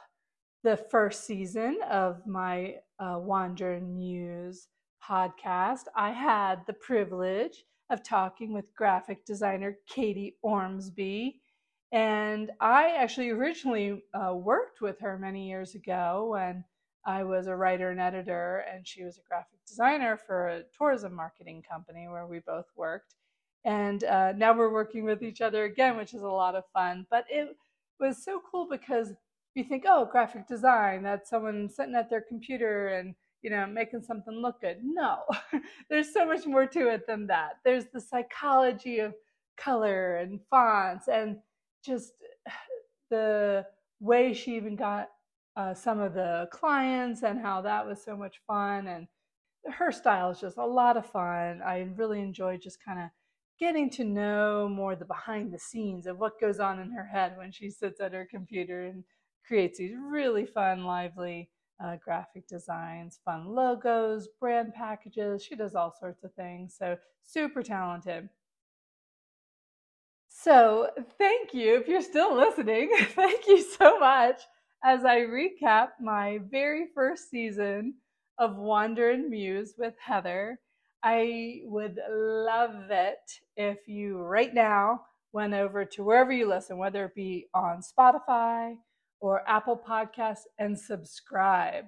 the 0.64 0.78
first 0.78 1.26
season 1.26 1.80
of 1.90 2.26
my 2.26 2.76
uh, 3.00 3.18
Wander 3.20 3.74
and 3.74 3.96
Muse 3.96 4.68
podcast, 5.04 5.84
I 5.96 6.12
had 6.12 6.66
the 6.66 6.74
privilege 6.74 7.64
of 7.90 8.04
talking 8.04 8.54
with 8.54 8.74
graphic 8.76 9.26
designer 9.26 9.78
Katie 9.88 10.36
Ormsby. 10.42 11.40
And 11.94 12.52
I 12.60 12.96
actually 12.98 13.30
originally 13.30 14.04
uh, 14.14 14.34
worked 14.34 14.82
with 14.82 15.00
her 15.00 15.18
many 15.18 15.48
years 15.48 15.74
ago 15.74 16.30
when 16.32 16.66
I 17.08 17.24
was 17.24 17.48
a 17.48 17.56
writer 17.56 17.90
and 17.90 18.02
editor, 18.02 18.66
and 18.72 18.86
she 18.86 19.06
was 19.06 19.18
a 19.18 19.28
graphic 19.28 19.60
designer 19.66 20.18
for 20.18 20.50
a 20.50 20.64
tourism 20.78 21.16
marketing 21.16 21.64
company 21.68 22.10
where 22.10 22.28
we 22.28 22.40
both 22.40 22.66
worked. 22.76 23.16
And 23.64 24.04
uh, 24.04 24.34
now 24.34 24.54
we're 24.54 24.74
working 24.74 25.06
with 25.06 25.24
each 25.24 25.40
other 25.40 25.64
again, 25.64 25.96
which 25.96 26.14
is 26.14 26.22
a 26.22 26.28
lot 26.28 26.56
of 26.56 26.66
fun. 26.74 27.08
But 27.10 27.24
it 27.30 27.56
was 27.98 28.24
so 28.24 28.42
cool 28.52 28.68
because 28.70 29.14
you 29.56 29.64
think, 29.64 29.86
oh, 29.88 30.08
graphic 30.12 30.48
design, 30.48 31.02
that's 31.02 31.30
someone 31.30 31.70
sitting 31.70 31.96
at 31.96 32.10
their 32.10 32.22
computer 32.22 32.90
and 32.90 33.16
you 33.42 33.50
know 33.50 33.66
making 33.66 34.02
something 34.02 34.34
look 34.36 34.60
good. 34.60 34.80
No, 34.84 35.20
there's 35.90 36.14
so 36.14 36.26
much 36.26 36.46
more 36.46 36.66
to 36.66 36.90
it 36.90 37.08
than 37.08 37.26
that. 37.28 37.60
There's 37.64 37.86
the 37.86 38.02
psychology 38.02 39.00
of 39.00 39.14
color 39.56 40.18
and 40.18 40.42
fonts 40.50 41.08
and 41.08 41.38
just 41.86 42.12
the 43.10 43.66
way 44.02 44.34
she 44.34 44.58
even 44.58 44.76
got 44.76 45.10
uh, 45.58 45.74
some 45.74 46.00
of 46.00 46.14
the 46.14 46.48
clients 46.52 47.24
and 47.24 47.42
how 47.42 47.62
that 47.62 47.86
was 47.86 48.02
so 48.02 48.16
much 48.16 48.40
fun. 48.46 48.88
And 48.88 49.08
her 49.74 49.92
style 49.92 50.30
is 50.30 50.40
just 50.40 50.58
a 50.58 50.66
lot 50.66 50.98
of 50.98 51.06
fun. 51.08 51.62
I 51.66 51.90
really 51.96 52.22
enjoy 52.22 52.58
just 52.58 52.84
kind 52.84 53.00
of 53.00 53.10
getting 53.60 53.90
to 53.90 54.04
know 54.04 54.70
more 54.70 54.96
the 54.96 55.04
behind 55.04 55.52
the 55.52 55.58
scenes 55.58 56.06
of 56.06 56.20
what 56.20 56.40
goes 56.40 56.60
on 56.60 56.80
in 56.80 56.92
her 56.92 57.06
head 57.08 57.36
when 57.38 57.52
she 57.52 57.72
sits 57.72 58.00
at 58.00 58.14
her 58.14 58.28
computer 58.30 58.84
and 58.84 59.04
creates 59.46 59.80
these 59.80 59.96
really 60.00 60.46
fun, 60.46 60.86
lively 60.86 61.50
uh, 61.84 61.96
graphic 61.96 62.48
designs, 62.48 63.20
fun 63.26 63.48
logos, 63.48 64.28
brand 64.40 64.76
packages. 64.76 65.44
She 65.44 65.56
does 65.56 65.74
all 65.74 65.92
sorts 66.00 66.24
of 66.24 66.34
things. 66.36 66.76
So, 66.78 66.98
super 67.24 67.64
talented. 67.64 68.30
So, 70.30 70.92
thank 71.18 71.56
you. 71.56 71.80
If 71.80 71.88
you're 71.88 72.02
still 72.02 72.36
listening, 72.36 72.92
thank 73.16 73.48
you 73.48 73.62
so 73.62 73.98
much 73.98 74.42
as 74.84 75.06
I 75.06 75.22
recap 75.22 75.90
my 76.02 76.40
very 76.50 76.88
first 76.94 77.30
season 77.30 77.96
of 78.38 78.58
Wander 78.58 79.12
and 79.12 79.30
Muse 79.30 79.74
with 79.78 79.96
Heather. 80.00 80.60
I 81.04 81.62
would 81.64 82.00
love 82.10 82.90
it 82.90 83.18
if 83.56 83.88
you 83.88 84.18
right 84.18 84.54
now 84.54 85.02
went 85.32 85.54
over 85.54 85.86
to 85.86 86.04
wherever 86.04 86.32
you 86.32 86.48
listen, 86.48 86.78
whether 86.78 87.06
it 87.06 87.16
be 87.16 87.48
on 87.54 87.82
Spotify 87.82 88.76
or 89.20 89.48
Apple 89.48 89.82
Podcasts, 89.88 90.46
and 90.60 90.78
subscribe. 90.78 91.86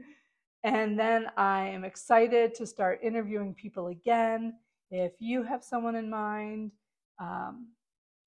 And 0.65 0.99
then 0.99 1.27
I 1.37 1.67
am 1.67 1.83
excited 1.83 2.55
to 2.55 2.65
start 2.65 3.01
interviewing 3.03 3.53
people 3.53 3.89
again. 3.89 4.55
If 4.89 5.11
you 5.19 5.43
have 5.43 5.63
someone 5.63 5.95
in 5.95 6.09
mind, 6.09 6.71
um, 7.21 7.67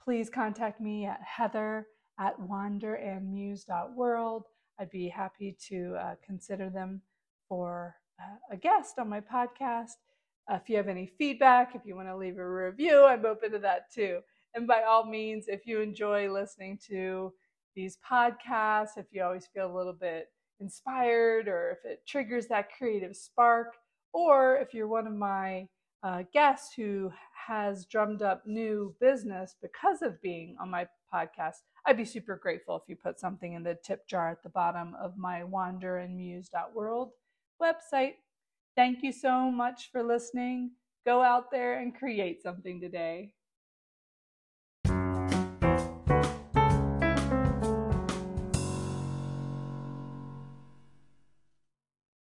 please 0.01 0.31
contact 0.31 0.81
me 0.81 1.07
at 1.07 1.21
heather 1.21 1.89
at 2.19 2.39
wanderandmuse.world. 2.41 4.45
I'd 4.81 4.91
be 4.91 5.09
happy 5.09 5.57
to 5.69 5.97
uh, 5.97 6.15
consider 6.25 6.71
them 6.71 7.03
for 7.49 7.97
uh, 8.21 8.37
a 8.51 8.57
guest 8.57 8.99
on 8.99 9.09
my 9.09 9.21
podcast. 9.21 9.97
Uh, 10.51 10.55
if 10.55 10.69
you 10.69 10.77
have 10.77 10.89
any 10.89 11.07
feedback, 11.19 11.75
if 11.75 11.83
you 11.85 11.95
want 11.95 12.09
to 12.09 12.17
leave 12.17 12.39
a 12.39 12.49
review, 12.49 13.05
I'm 13.05 13.27
open 13.27 13.53
to 13.53 13.59
that 13.61 13.93
too. 13.93 14.21
And 14.55 14.67
by 14.67 14.83
all 14.83 15.05
means, 15.05 15.47
if 15.49 15.67
you 15.67 15.81
enjoy 15.81 16.33
listening 16.33 16.79
to 16.89 17.33
these 17.75 17.99
podcasts, 18.09 18.97
if 18.97 19.07
you 19.13 19.23
always 19.23 19.47
feel 19.47 19.71
a 19.71 19.77
little 19.77 19.93
bit 19.93 20.29
inspired 20.61 21.49
or 21.49 21.71
if 21.71 21.85
it 21.85 22.07
triggers 22.07 22.47
that 22.49 22.73
creative 22.77 23.15
spark, 23.15 23.75
or 24.13 24.57
if 24.57 24.75
you're 24.75 24.89
one 24.89 25.07
of 25.07 25.15
my 25.15 25.69
uh, 26.03 26.23
guest 26.33 26.73
who 26.77 27.13
has 27.47 27.85
drummed 27.87 28.23
up 28.23 28.43
new 28.47 28.95
business 29.01 29.57
because 29.61 30.03
of 30.03 30.21
being 30.23 30.57
on 30.61 30.71
my 30.71 30.87
podcast, 31.13 31.63
I'd 31.89 31.97
be 31.97 32.05
super 32.05 32.37
grateful 32.37 32.77
if 32.77 32.83
you 32.87 32.97
put 32.97 33.19
something 33.19 33.55
in 33.55 33.63
the 33.63 33.75
tip 33.83 34.07
jar 34.07 34.29
at 34.29 34.43
the 34.43 34.51
bottom 34.51 34.95
of 35.03 35.17
my 35.17 35.41
wanderandmuse.world 35.41 37.13
website. 37.63 38.17
Thank 38.77 39.03
you 39.03 39.11
so 39.11 39.51
much 39.51 39.91
for 39.91 40.03
listening. 40.03 40.73
Go 41.07 41.23
out 41.23 41.51
there 41.51 41.81
and 41.81 41.97
create 41.97 42.43
something 42.43 42.79
today. 42.79 43.33